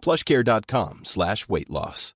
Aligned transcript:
plushcare.com 0.00 1.00
slash 1.04 1.48
weight 1.48 1.70
loss. 1.70 2.14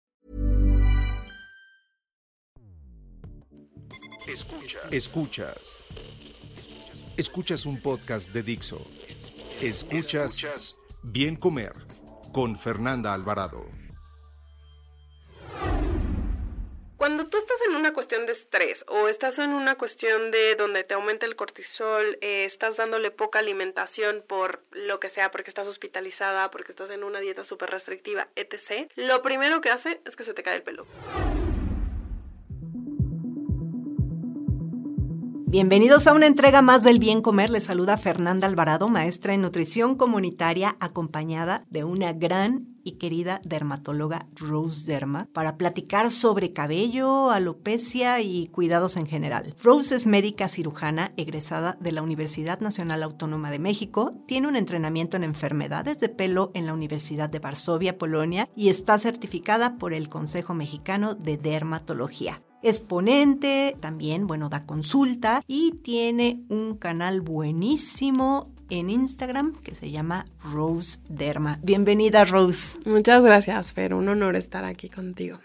Escuchas. 4.91 5.79
Escuchas 7.17 7.67
un 7.67 7.81
podcast 7.81 8.33
de 8.33 8.43
Dixo. 8.43 8.87
Escuchas 9.61 10.75
Bien 11.03 11.37
Comer 11.37 11.75
con 12.33 12.57
Fernanda 12.57 13.13
Alvarado. 13.13 13.84
Cuando 17.05 17.27
tú 17.27 17.37
estás 17.37 17.59
en 17.69 17.77
una 17.77 17.93
cuestión 17.93 18.25
de 18.25 18.33
estrés 18.33 18.83
o 18.89 19.09
estás 19.09 19.39
en 19.39 19.51
una 19.51 19.75
cuestión 19.75 20.31
de 20.31 20.57
donde 20.57 20.85
te 20.85 20.95
aumenta 20.95 21.27
el 21.27 21.37
cortisol, 21.37 22.17
eh, 22.23 22.47
estás 22.47 22.79
dándole 22.79 23.11
poca 23.11 23.41
alimentación 23.41 24.25
por 24.27 24.63
lo 24.71 25.01
que 25.01 25.11
sea, 25.11 25.31
porque 25.31 25.51
estás 25.51 25.67
hospitalizada, 25.67 26.51
porque 26.51 26.73
estás 26.73 26.91
en 26.91 27.05
una 27.05 27.21
dieta 27.21 27.45
súper 27.45 27.69
restrictiva, 27.69 28.29
etc., 28.37 28.91
lo 28.97 29.21
primero 29.21 29.61
que 29.61 29.69
hace 29.69 30.01
es 30.07 30.17
que 30.17 30.25
se 30.25 30.33
te 30.33 30.43
cae 30.43 30.57
el 30.57 30.63
pelo. 30.63 30.87
Bienvenidos 35.55 36.09
a 36.09 36.15
una 36.15 36.27
entrega 36.27 36.63
más 36.63 36.83
del 36.83 36.99
Bien 36.99 37.23
Comer. 37.23 37.49
Les 37.49 37.63
saluda 37.63 37.97
Fernanda 37.97 38.49
Alvarado, 38.49 38.89
maestra 38.89 39.35
en 39.35 39.43
nutrición 39.43 39.95
comunitaria, 39.95 40.77
acompañada 40.81 41.65
de 41.71 41.85
una 41.85 42.13
gran 42.13 42.67
y 42.83 42.99
querida 42.99 43.41
dermatóloga 43.45 44.27
Rose 44.35 44.85
Derma 44.91 45.29
para 45.33 45.57
platicar 45.57 46.11
sobre 46.11 46.53
cabello, 46.53 47.31
alopecia 47.31 48.21
y 48.21 48.49
cuidados 48.49 48.97
en 48.97 49.07
general. 49.07 49.55
Rose 49.63 49.95
es 49.95 50.07
médica 50.07 50.49
cirujana 50.49 51.13
egresada 51.17 51.79
de 51.81 51.93
la 51.93 52.03
Universidad 52.03 52.59
Nacional 52.59 53.05
Autónoma 53.05 53.53
de 53.53 53.61
México, 53.61 54.11
tiene 54.27 54.49
un 54.49 54.57
entrenamiento 54.57 55.17
en 55.17 55.23
enfermedades 55.23 56.01
de 56.01 56.09
pelo 56.09 56.51
en 56.55 56.67
la 56.67 56.75
Universidad 56.75 57.31
de 57.31 57.39
Varsovia, 57.39 57.97
Polonia 57.97 58.49
y 58.57 58.71
está 58.71 58.99
certificada 58.99 59.79
por 59.79 59.95
el 59.95 60.09
Consejo 60.09 60.53
Mexicano 60.53 61.15
de 61.15 61.37
Dermatología 61.37 62.43
es 62.65 62.81
ponente, 62.81 63.77
también, 63.79 64.27
bueno, 64.27 64.49
da 64.49 64.65
consulta 64.65 65.45
y 65.47 65.73
tiene 65.83 66.41
un 66.49 66.77
canal 66.77 67.21
buenísimo 67.21 68.51
en 68.71 68.89
Instagram 68.89 69.53
que 69.57 69.75
se 69.75 69.91
llama 69.91 70.25
Rose 70.43 70.99
Derma. 71.11 71.61
Bienvenida, 71.63 72.25
Rose. 72.25 72.79
Muchas 72.87 73.23
gracias, 73.23 73.75
Fer. 73.75 73.93
Un 73.93 74.09
honor 74.09 74.37
estar 74.37 74.65
aquí 74.65 74.89
contigo. 74.89 75.39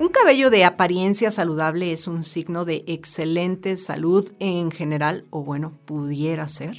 Un 0.00 0.08
cabello 0.08 0.50
de 0.50 0.64
apariencia 0.64 1.30
saludable 1.30 1.92
es 1.92 2.08
un 2.08 2.24
signo 2.24 2.64
de 2.64 2.82
excelente 2.88 3.76
salud 3.76 4.32
en 4.40 4.72
general, 4.72 5.26
o 5.30 5.44
bueno, 5.44 5.78
pudiera 5.84 6.48
ser, 6.48 6.76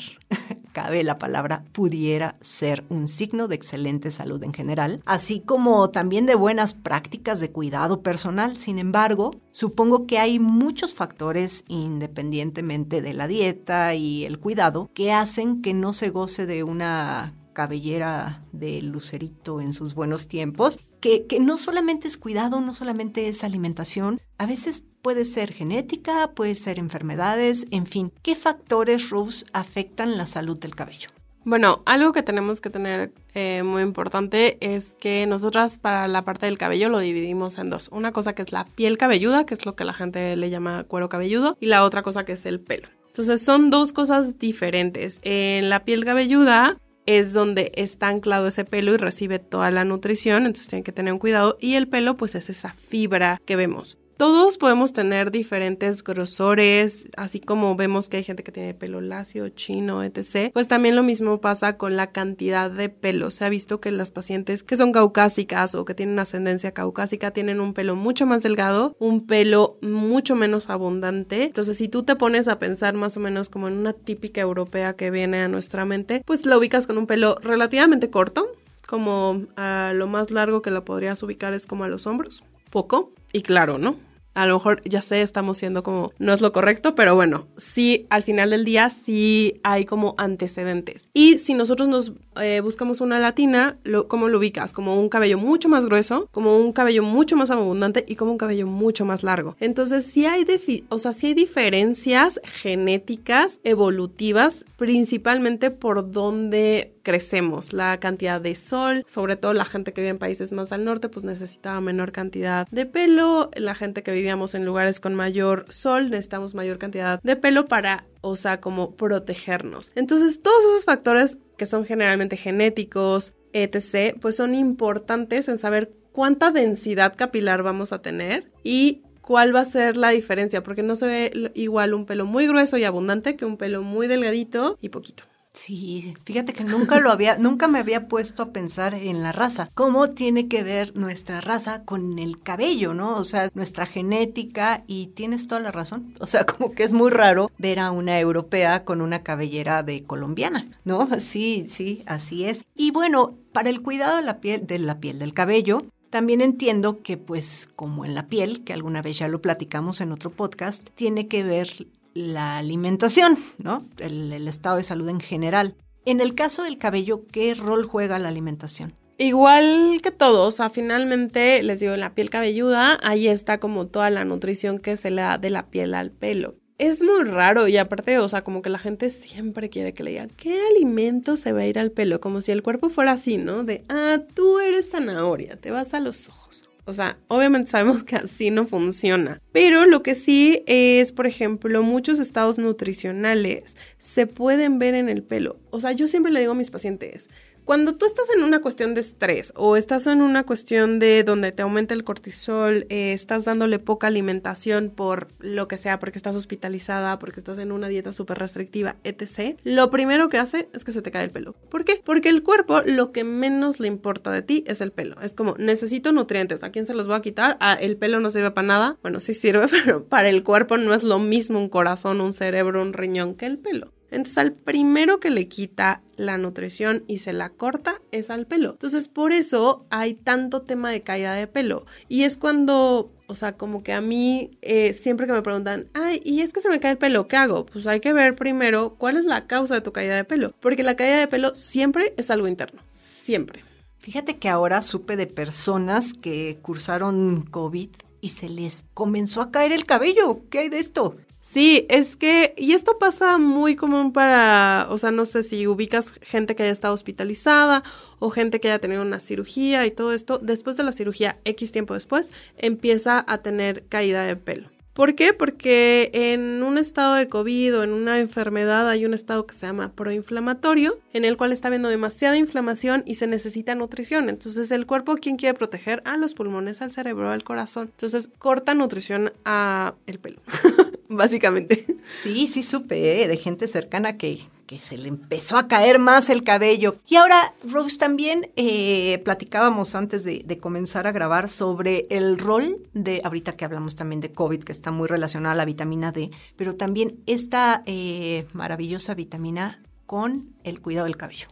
cabe 0.77 1.03
la 1.03 1.17
palabra 1.17 1.63
pudiera 1.71 2.35
ser 2.39 2.83
un 2.89 3.07
signo 3.07 3.47
de 3.47 3.55
excelente 3.55 4.11
salud 4.11 4.43
en 4.43 4.53
general, 4.53 5.01
así 5.07 5.39
como 5.39 5.89
también 5.89 6.27
de 6.27 6.35
buenas 6.35 6.75
prácticas 6.75 7.39
de 7.39 7.49
cuidado 7.49 8.03
personal. 8.03 8.57
Sin 8.57 8.77
embargo, 8.77 9.31
supongo 9.51 10.05
que 10.05 10.19
hay 10.19 10.37
muchos 10.37 10.93
factores, 10.93 11.63
independientemente 11.67 13.01
de 13.01 13.15
la 13.15 13.27
dieta 13.27 13.95
y 13.95 14.25
el 14.25 14.37
cuidado, 14.37 14.87
que 14.93 15.11
hacen 15.11 15.63
que 15.63 15.73
no 15.73 15.93
se 15.93 16.11
goce 16.11 16.45
de 16.45 16.61
una 16.61 17.33
cabellera 17.57 18.43
de 18.51 18.83
lucerito 18.83 19.61
en 19.61 19.73
sus 19.73 19.95
buenos 19.95 20.27
tiempos, 20.27 20.77
que, 20.99 21.25
que, 21.25 21.39
no 21.39 21.57
solamente 21.57 22.07
es 22.07 22.19
cuidado, 22.19 22.61
no 22.61 22.75
solamente 22.75 23.27
es 23.29 23.43
alimentación, 23.43 24.21
a 24.37 24.45
veces 24.45 24.83
puede 25.01 25.23
ser 25.23 25.51
genética, 25.51 26.33
puede 26.35 26.53
ser 26.53 26.77
enfermedades, 26.77 27.65
en 27.71 27.87
fin. 27.87 28.13
¿Qué 28.21 28.35
factores, 28.35 29.09
Rose, 29.09 29.43
afectan 29.53 30.17
la 30.17 30.27
salud 30.27 30.59
del 30.59 30.75
cabello? 30.75 31.09
Bueno, 31.45 31.81
algo 31.87 32.11
que 32.13 32.21
tenemos 32.21 32.61
que 32.61 32.69
tener 32.69 33.11
eh, 33.33 33.63
muy 33.63 33.81
importante 33.81 34.59
es 34.61 34.93
que 34.99 35.25
nosotras 35.25 35.79
para 35.79 36.07
la 36.07 36.23
parte 36.23 36.45
del 36.45 36.59
cabello 36.59 36.89
lo 36.89 36.99
dividimos 36.99 37.57
en 37.57 37.71
dos. 37.71 37.89
Una 37.91 38.11
cosa 38.11 38.35
que 38.35 38.43
es 38.43 38.51
la 38.51 38.65
piel 38.65 38.99
cabelluda, 38.99 39.47
que 39.47 39.55
es 39.55 39.65
lo 39.65 39.75
que 39.75 39.83
la 39.83 39.93
gente 39.93 40.35
le 40.35 40.51
llama 40.51 40.83
cuero 40.83 41.09
cabelludo, 41.09 41.57
y 41.59 41.65
la 41.65 41.83
otra 41.83 42.03
cosa 42.03 42.23
que 42.23 42.33
es 42.33 42.45
el 42.45 42.59
pelo. 42.59 42.87
Entonces 43.07 43.41
son 43.41 43.71
dos 43.71 43.93
cosas 43.93 44.37
diferentes. 44.37 45.19
En 45.23 45.69
la 45.69 45.85
piel 45.85 46.05
cabelluda 46.05 46.77
es 47.07 47.33
donde 47.33 47.71
está 47.75 48.09
anclado 48.09 48.47
ese 48.47 48.65
pelo 48.65 48.93
y 48.93 48.97
recibe 48.97 49.39
toda 49.39 49.71
la 49.71 49.85
nutrición, 49.85 50.45
entonces 50.45 50.67
tienen 50.67 50.83
que 50.83 50.91
tener 50.91 51.13
un 51.13 51.19
cuidado. 51.19 51.57
Y 51.59 51.73
el 51.73 51.87
pelo, 51.87 52.17
pues 52.17 52.35
es 52.35 52.49
esa 52.51 52.71
fibra 52.71 53.41
que 53.45 53.55
vemos. 53.55 53.97
Todos 54.17 54.57
podemos 54.57 54.93
tener 54.93 55.29
diferentes 55.29 56.03
grosores, 56.03 57.07
así 57.17 57.39
como 57.39 57.75
vemos 57.75 58.09
que 58.09 58.17
hay 58.17 58.23
gente 58.23 58.41
que 58.41 58.51
tiene 58.51 58.73
pelo 58.73 58.99
lacio, 58.99 59.47
chino, 59.49 60.03
etc. 60.03 60.51
Pues 60.53 60.67
también 60.67 60.95
lo 60.95 61.03
mismo 61.03 61.39
pasa 61.39 61.77
con 61.77 61.95
la 61.95 62.07
cantidad 62.07 62.71
de 62.71 62.89
pelo. 62.89 63.29
Se 63.29 63.45
ha 63.45 63.49
visto 63.49 63.79
que 63.79 63.91
las 63.91 64.09
pacientes 64.09 64.63
que 64.63 64.75
son 64.75 64.91
caucásicas 64.91 65.75
o 65.75 65.85
que 65.85 65.93
tienen 65.93 66.17
ascendencia 66.17 66.73
caucásica 66.73 67.29
tienen 67.29 67.59
un 67.59 67.75
pelo 67.75 67.95
mucho 67.95 68.25
más 68.25 68.41
delgado, 68.41 68.95
un 68.97 69.27
pelo 69.27 69.77
mucho 69.83 70.35
menos 70.35 70.71
abundante. 70.71 71.43
Entonces, 71.43 71.77
si 71.77 71.87
tú 71.87 72.01
te 72.01 72.15
pones 72.15 72.47
a 72.47 72.57
pensar 72.57 72.95
más 72.95 73.17
o 73.17 73.19
menos 73.19 73.49
como 73.49 73.67
en 73.67 73.77
una 73.77 73.93
típica 73.93 74.41
europea 74.41 74.95
que 74.95 75.11
viene 75.11 75.43
a 75.43 75.47
nuestra 75.47 75.85
mente, 75.85 76.23
pues 76.25 76.43
la 76.47 76.57
ubicas 76.57 76.87
con 76.87 76.97
un 76.97 77.05
pelo 77.05 77.35
relativamente 77.43 78.09
corto, 78.09 78.47
como 78.87 79.45
a 79.57 79.91
lo 79.93 80.07
más 80.07 80.31
largo 80.31 80.63
que 80.63 80.71
la 80.71 80.83
podrías 80.83 81.21
ubicar 81.21 81.53
es 81.53 81.67
como 81.67 81.83
a 81.83 81.87
los 81.87 82.07
hombros, 82.07 82.43
poco 82.71 83.11
y 83.31 83.43
claro, 83.43 83.77
¿no? 83.77 84.06
A 84.37 84.45
lo 84.45 84.53
mejor 84.53 84.81
ya 84.87 85.01
sé, 85.01 85.23
estamos 85.23 85.57
siendo 85.57 85.81
como, 85.81 86.11
no 86.19 86.31
es 86.31 86.41
lo 86.41 86.51
correcto, 86.51 86.93
pero 86.93 87.15
bueno, 87.15 87.47
sí, 87.57 88.05
al 88.11 88.21
final 88.21 88.51
del 88.51 88.65
día 88.65 88.91
sí 88.91 89.59
hay 89.63 89.83
como 89.85 90.13
antecedentes. 90.19 91.09
Y 91.11 91.39
si 91.39 91.55
nosotros 91.55 91.89
nos 91.89 92.13
eh, 92.39 92.59
buscamos 92.61 93.01
una 93.01 93.17
latina, 93.19 93.79
lo, 93.83 94.07
¿cómo 94.07 94.27
lo 94.27 94.37
ubicas? 94.37 94.73
Como 94.73 94.99
un 94.99 95.09
cabello 95.09 95.39
mucho 95.39 95.69
más 95.69 95.87
grueso, 95.87 96.27
como 96.31 96.55
un 96.55 96.71
cabello 96.71 97.01
mucho 97.01 97.35
más 97.35 97.49
abundante 97.49 98.05
y 98.07 98.15
como 98.15 98.31
un 98.31 98.37
cabello 98.37 98.67
mucho 98.67 99.05
más 99.05 99.23
largo. 99.23 99.55
Entonces 99.59 100.05
sí 100.05 100.27
hay, 100.27 100.45
o 100.89 100.99
sea, 100.99 101.13
sí 101.13 101.27
hay 101.27 101.33
diferencias 101.33 102.39
genéticas, 102.43 103.59
evolutivas, 103.63 104.65
principalmente 104.77 105.71
por 105.71 106.11
donde 106.11 106.93
crecemos, 107.07 107.71
la 107.71 108.01
cantidad 108.01 108.41
de 108.41 108.53
sol, 108.53 109.05
sobre 109.07 109.37
todo 109.37 109.53
la 109.53 109.63
gente 109.63 109.93
que 109.93 110.01
vive 110.01 110.09
en 110.09 110.17
países 110.17 110.51
más 110.51 110.73
al 110.73 110.83
norte, 110.83 111.07
pues 111.07 111.23
necesitaba 111.23 111.79
menor 111.79 112.11
cantidad 112.11 112.67
de 112.69 112.85
pelo, 112.85 113.49
la 113.55 113.75
gente 113.75 114.03
que 114.03 114.11
vivíamos 114.27 114.55
en 114.55 114.65
lugares 114.65 114.99
con 114.99 115.15
mayor 115.15 115.65
sol, 115.69 116.09
necesitamos 116.09 116.53
mayor 116.53 116.77
cantidad 116.77 117.21
de 117.23 117.35
pelo 117.37 117.65
para, 117.67 118.05
o 118.19 118.35
sea, 118.35 118.59
como 118.59 118.93
protegernos. 118.97 119.93
Entonces, 119.95 120.41
todos 120.41 120.65
esos 120.65 120.83
factores 120.83 121.37
que 121.55 121.65
son 121.65 121.85
generalmente 121.85 122.35
genéticos, 122.35 123.35
etc., 123.53 124.17
pues 124.19 124.35
son 124.35 124.53
importantes 124.53 125.47
en 125.47 125.57
saber 125.57 125.93
cuánta 126.11 126.51
densidad 126.51 127.15
capilar 127.15 127.63
vamos 127.63 127.93
a 127.93 128.01
tener 128.01 128.51
y 128.65 129.01
cuál 129.21 129.55
va 129.55 129.61
a 129.61 129.65
ser 129.65 129.95
la 129.95 130.09
diferencia, 130.09 130.61
porque 130.61 130.83
no 130.83 130.97
se 130.97 131.05
ve 131.05 131.51
igual 131.53 131.93
un 131.93 132.05
pelo 132.05 132.25
muy 132.25 132.47
grueso 132.47 132.75
y 132.77 132.83
abundante 132.83 133.37
que 133.37 133.45
un 133.45 133.55
pelo 133.55 133.81
muy 133.81 134.07
delgadito 134.07 134.77
y 134.81 134.89
poquito. 134.89 135.23
Sí, 135.57 136.13
fíjate 136.23 136.53
que 136.53 136.63
nunca 136.63 136.99
lo 136.99 137.09
había, 137.09 137.35
nunca 137.37 137.67
me 137.67 137.79
había 137.79 138.07
puesto 138.07 138.43
a 138.43 138.51
pensar 138.51 138.93
en 138.93 139.23
la 139.23 139.31
raza. 139.31 139.71
¿Cómo 139.73 140.11
tiene 140.11 140.47
que 140.47 140.61
ver 140.61 140.95
nuestra 140.95 141.41
raza 141.41 141.83
con 141.83 142.19
el 142.19 142.39
cabello, 142.39 142.93
no? 142.93 143.17
O 143.17 143.23
sea, 143.23 143.49
nuestra 143.55 143.87
genética 143.87 144.83
y 144.85 145.07
tienes 145.07 145.47
toda 145.47 145.59
la 145.59 145.71
razón. 145.71 146.13
O 146.19 146.27
sea, 146.27 146.45
como 146.45 146.71
que 146.73 146.83
es 146.83 146.93
muy 146.93 147.09
raro 147.09 147.49
ver 147.57 147.79
a 147.79 147.89
una 147.89 148.19
europea 148.19 148.85
con 148.85 149.01
una 149.01 149.23
cabellera 149.23 149.81
de 149.81 150.03
colombiana, 150.03 150.69
¿no? 150.85 151.07
Sí, 151.19 151.65
sí, 151.67 152.03
así 152.05 152.45
es. 152.45 152.63
Y 152.75 152.91
bueno, 152.91 153.35
para 153.51 153.71
el 153.71 153.81
cuidado 153.81 154.17
de 154.17 154.23
la 154.23 154.39
piel, 154.39 154.67
de 154.67 154.77
la 154.77 154.99
piel 154.99 155.17
del 155.17 155.33
cabello, 155.33 155.79
también 156.11 156.41
entiendo 156.41 157.01
que 157.01 157.17
pues 157.17 157.67
como 157.75 158.05
en 158.05 158.15
la 158.15 158.27
piel, 158.27 158.63
que 158.63 158.73
alguna 158.73 159.01
vez 159.01 159.17
ya 159.17 159.27
lo 159.27 159.41
platicamos 159.41 160.01
en 160.01 160.11
otro 160.11 160.29
podcast, 160.29 160.87
tiene 160.95 161.27
que 161.27 161.43
ver 161.43 161.87
la 162.17 162.57
alimentación, 162.57 163.37
¿no? 163.63 163.85
El, 163.99 164.47
estado 164.47 164.77
de 164.77 164.83
salud 164.83 165.07
en 165.09 165.19
general. 165.19 165.75
En 166.05 166.19
el 166.19 166.35
caso 166.35 166.63
del 166.63 166.77
cabello, 166.77 167.25
¿qué 167.31 167.53
rol 167.53 167.85
juega 167.85 168.17
la 168.17 168.29
alimentación? 168.29 168.93
Igual 169.19 169.99
que 170.01 170.11
todos, 170.11 170.53
o 170.53 170.57
sea, 170.57 170.69
finalmente 170.69 171.61
les 171.63 171.79
digo, 171.79 171.93
en 171.93 172.01
la 172.01 172.13
piel 172.13 172.29
cabelluda, 172.29 172.99
ahí 173.03 173.27
está 173.27 173.59
como 173.59 173.87
toda 173.87 174.09
la 174.09 174.25
nutrición 174.25 174.79
que 174.79 174.95
se 174.95 175.09
le 175.09 175.21
da 175.21 175.37
de 175.37 175.49
la 175.49 175.69
piel 175.69 175.95
al 175.95 176.11
pelo. 176.11 176.53
es 176.77 177.01
muy 177.01 177.23
raro 177.23 177.67
y 177.67 177.77
aparte, 177.77 178.19
o 178.19 178.27
sea, 178.27 178.43
como 178.43 178.61
que 178.61 178.69
la 178.69 178.77
gente 178.77 179.09
siempre 179.09 179.69
quiere 179.69 179.93
que 179.93 180.03
le 180.03 180.11
diga, 180.11 180.27
¿qué 180.37 180.59
alimento 180.75 181.35
se 181.35 181.51
va 181.51 181.61
a 181.61 181.65
ir 181.65 181.79
al 181.79 181.91
pelo? 181.91 182.19
Como 182.19 182.41
si 182.41 182.51
el 182.51 182.61
cuerpo 182.61 182.89
fuera 182.89 183.13
así, 183.13 183.37
¿no? 183.37 183.63
De, 183.63 183.83
ah, 183.89 184.19
tú 184.35 184.59
eres 184.59 184.91
zanahoria, 184.91 185.59
te 185.59 185.71
vas 185.71 185.95
a 185.95 185.99
los 185.99 186.29
ojos. 186.29 186.66
O 186.87 186.93
sea, 186.93 187.19
obviamente 187.27 187.69
sabemos 187.69 188.05
que 188.05 188.15
así 188.15 188.49
no 188.49 188.65
funciona. 188.65 189.41
Pero 189.51 189.85
lo 189.85 190.03
que 190.03 190.15
sí 190.15 190.63
es, 190.67 191.11
por 191.11 191.27
ejemplo, 191.27 191.83
muchos 191.83 192.17
estados 192.17 192.57
nutricionales 192.57 193.75
se 193.97 194.25
pueden 194.25 194.79
ver 194.79 194.95
en 194.95 195.09
el 195.09 195.21
pelo. 195.21 195.59
O 195.69 195.81
sea, 195.81 195.91
yo 195.91 196.07
siempre 196.07 196.31
le 196.31 196.39
digo 196.39 196.53
a 196.53 196.55
mis 196.55 196.71
pacientes, 196.71 197.29
cuando 197.67 197.95
tú 197.95 198.05
estás 198.05 198.27
en 198.33 198.43
una 198.43 198.61
cuestión 198.61 198.93
de 198.93 199.01
estrés 199.01 199.51
o 199.53 199.75
estás 199.75 200.07
en 200.07 200.21
una 200.21 200.45
cuestión 200.45 200.99
de 200.99 201.25
donde 201.25 201.51
te 201.51 201.63
aumenta 201.63 201.93
el 201.93 202.05
cortisol, 202.05 202.87
eh, 202.89 203.11
estás 203.11 203.43
dándole 203.43 203.77
poca 203.77 204.07
alimentación 204.07 204.89
por 204.89 205.27
lo 205.39 205.67
que 205.67 205.75
sea, 205.77 205.99
porque 205.99 206.17
estás 206.17 206.33
hospitalizada, 206.33 207.19
porque 207.19 207.41
estás 207.41 207.59
en 207.59 207.73
una 207.73 207.89
dieta 207.89 208.13
súper 208.13 208.39
restrictiva, 208.39 208.95
etc., 209.03 209.59
lo 209.65 209.89
primero 209.89 210.29
que 210.29 210.37
hace 210.37 210.69
es 210.71 210.85
que 210.85 210.93
se 210.93 211.01
te 211.01 211.11
cae 211.11 211.25
el 211.25 211.29
pelo. 211.29 211.55
¿Por 211.69 211.83
qué? 211.83 212.01
Porque 212.05 212.29
el 212.29 212.41
cuerpo 212.41 212.83
lo 212.85 213.11
que 213.11 213.25
menos 213.25 213.81
le 213.81 213.89
importa 213.89 214.31
de 214.31 214.43
ti 214.43 214.63
es 214.65 214.79
el 214.79 214.93
pelo. 214.93 215.19
Es 215.19 215.35
como, 215.35 215.55
necesito 215.57 216.13
nutrientes, 216.13 216.63
¿a 216.63 216.71
quién 216.71 216.85
se 216.85 216.93
los 216.93 217.07
voy 217.07 217.17
a 217.17 217.21
quitar? 217.21 217.57
Ah, 217.59 217.73
el 217.73 217.97
pelo 217.97 218.21
no 218.21 218.29
sirve 218.29 218.51
para 218.51 218.65
nada. 218.65 218.97
Bueno, 219.01 219.19
sí 219.19 219.33
sirve, 219.33 219.67
pero 219.83 220.05
para 220.05 220.29
el 220.29 220.45
cuerpo 220.45 220.77
no 220.77 220.93
es 220.93 221.03
lo 221.03 221.19
mismo 221.19 221.59
un 221.59 221.67
corazón, 221.67 222.21
un 222.21 222.31
cerebro, 222.31 222.81
un 222.81 222.93
riñón 222.93 223.35
que 223.35 223.45
el 223.45 223.57
pelo. 223.57 223.91
Entonces 224.11 224.37
al 224.37 224.53
primero 224.53 225.19
que 225.19 225.29
le 225.29 225.47
quita 225.47 226.01
la 226.15 226.37
nutrición 226.37 227.03
y 227.07 227.19
se 227.19 227.33
la 227.33 227.49
corta 227.49 228.01
es 228.11 228.29
al 228.29 228.47
pelo. 228.47 228.71
Entonces 228.71 229.07
por 229.07 229.31
eso 229.31 229.85
hay 229.89 230.13
tanto 230.13 230.61
tema 230.61 230.91
de 230.91 231.01
caída 231.01 231.33
de 231.33 231.47
pelo. 231.47 231.85
Y 232.07 232.23
es 232.23 232.37
cuando, 232.37 233.11
o 233.27 233.35
sea, 233.35 233.53
como 233.57 233.83
que 233.83 233.93
a 233.93 234.01
mí 234.01 234.51
eh, 234.61 234.93
siempre 234.93 235.27
que 235.27 235.33
me 235.33 235.41
preguntan, 235.41 235.87
ay, 235.93 236.21
y 236.23 236.41
es 236.41 236.53
que 236.53 236.61
se 236.61 236.69
me 236.69 236.79
cae 236.79 236.91
el 236.91 236.97
pelo, 236.97 237.27
¿qué 237.27 237.35
hago? 237.35 237.65
Pues 237.65 237.87
hay 237.87 237.99
que 237.99 238.13
ver 238.13 238.35
primero 238.35 238.95
cuál 238.97 239.17
es 239.17 239.25
la 239.25 239.47
causa 239.47 239.75
de 239.75 239.81
tu 239.81 239.91
caída 239.91 240.15
de 240.15 240.23
pelo. 240.23 240.51
Porque 240.59 240.83
la 240.83 240.95
caída 240.95 241.19
de 241.19 241.27
pelo 241.27 241.53
siempre 241.55 242.13
es 242.17 242.31
algo 242.31 242.47
interno. 242.47 242.81
Siempre. 242.89 243.63
Fíjate 243.99 244.37
que 244.37 244.47
ahora 244.47 244.81
supe 244.81 245.17
de 245.17 245.27
personas 245.27 246.13
que 246.13 246.59
cursaron 246.61 247.41
COVID 247.41 247.89
y 248.21 248.29
se 248.29 248.47
les 248.47 248.85
comenzó 248.93 249.41
a 249.41 249.51
caer 249.51 249.73
el 249.73 249.85
cabello. 249.85 250.41
¿Qué 250.49 250.59
hay 250.59 250.69
de 250.69 250.79
esto? 250.79 251.17
Sí, 251.49 251.85
es 251.87 252.17
que, 252.17 252.53
y 252.57 252.73
esto 252.73 252.99
pasa 252.99 253.37
muy 253.37 253.77
común 253.77 254.11
para, 254.11 254.85
o 254.89 254.97
sea, 254.97 255.11
no 255.11 255.25
sé 255.25 255.43
si 255.43 255.65
ubicas 255.65 256.19
gente 256.21 256.57
que 256.57 256.63
haya 256.63 256.73
estado 256.73 256.93
hospitalizada 256.93 257.83
o 258.19 258.31
gente 258.31 258.59
que 258.59 258.67
haya 258.67 258.79
tenido 258.79 259.01
una 259.01 259.21
cirugía 259.21 259.85
y 259.85 259.91
todo 259.91 260.11
esto, 260.11 260.39
después 260.39 260.75
de 260.75 260.83
la 260.83 260.91
cirugía, 260.91 261.39
X 261.45 261.71
tiempo 261.71 261.93
después, 261.93 262.33
empieza 262.57 263.23
a 263.25 263.37
tener 263.37 263.85
caída 263.87 264.25
de 264.25 264.35
pelo. 264.35 264.69
¿Por 264.91 265.15
qué? 265.15 265.31
Porque 265.31 266.09
en 266.13 266.63
un 266.63 266.77
estado 266.77 267.15
de 267.15 267.29
COVID 267.29 267.77
o 267.77 267.83
en 267.83 267.93
una 267.93 268.19
enfermedad 268.19 268.89
hay 268.89 269.05
un 269.05 269.13
estado 269.13 269.47
que 269.47 269.55
se 269.55 269.67
llama 269.67 269.93
proinflamatorio, 269.93 270.99
en 271.13 271.23
el 271.23 271.37
cual 271.37 271.53
está 271.53 271.69
habiendo 271.69 271.87
demasiada 271.87 272.35
inflamación 272.35 273.03
y 273.05 273.15
se 273.15 273.25
necesita 273.25 273.73
nutrición. 273.73 274.27
Entonces, 274.27 274.69
el 274.71 274.85
cuerpo, 274.85 275.15
¿quién 275.15 275.37
quiere 275.37 275.57
proteger? 275.57 276.01
A 276.03 276.17
los 276.17 276.33
pulmones, 276.33 276.81
al 276.81 276.91
cerebro, 276.91 277.29
al 277.29 277.43
corazón. 277.45 277.89
Entonces, 277.91 278.31
corta 278.37 278.73
nutrición 278.73 279.31
a 279.45 279.93
el 280.07 280.19
pelo. 280.19 280.41
básicamente. 281.09 281.85
Sí, 282.21 282.47
sí 282.47 282.63
supe 282.63 283.23
¿eh? 283.23 283.27
de 283.27 283.37
gente 283.37 283.67
cercana 283.67 284.17
que, 284.17 284.39
que, 284.65 284.79
se 284.79 284.97
le 284.97 285.07
empezó 285.07 285.57
a 285.57 285.67
caer 285.67 285.99
más 285.99 286.29
el 286.29 286.43
cabello. 286.43 286.97
Y 287.07 287.15
ahora, 287.15 287.53
Rose, 287.69 287.97
también 287.97 288.51
eh, 288.55 289.19
platicábamos 289.23 289.95
antes 289.95 290.23
de, 290.23 290.57
comenzar 290.59 291.07
a 291.07 291.11
grabar 291.11 291.49
sobre 291.49 292.07
el 292.09 292.37
rol 292.37 292.77
de, 292.93 293.21
ahorita 293.23 293.53
que 293.53 293.65
hablamos 293.65 293.95
también 293.95 294.21
de 294.21 294.31
COVID, 294.31 294.63
que 294.63 294.71
está 294.71 294.91
muy 294.91 295.07
relacionada 295.07 295.53
a 295.53 295.57
la 295.57 295.65
vitamina 295.65 296.11
D, 296.11 296.31
pero 296.55 296.75
también 296.75 297.19
esta 297.25 297.83
eh, 297.85 298.45
maravillosa 298.53 299.13
vitamina 299.13 299.81
con 300.05 300.55
el 300.63 300.81
cuidado 300.81 301.05
del 301.05 301.17
cabello. 301.17 301.47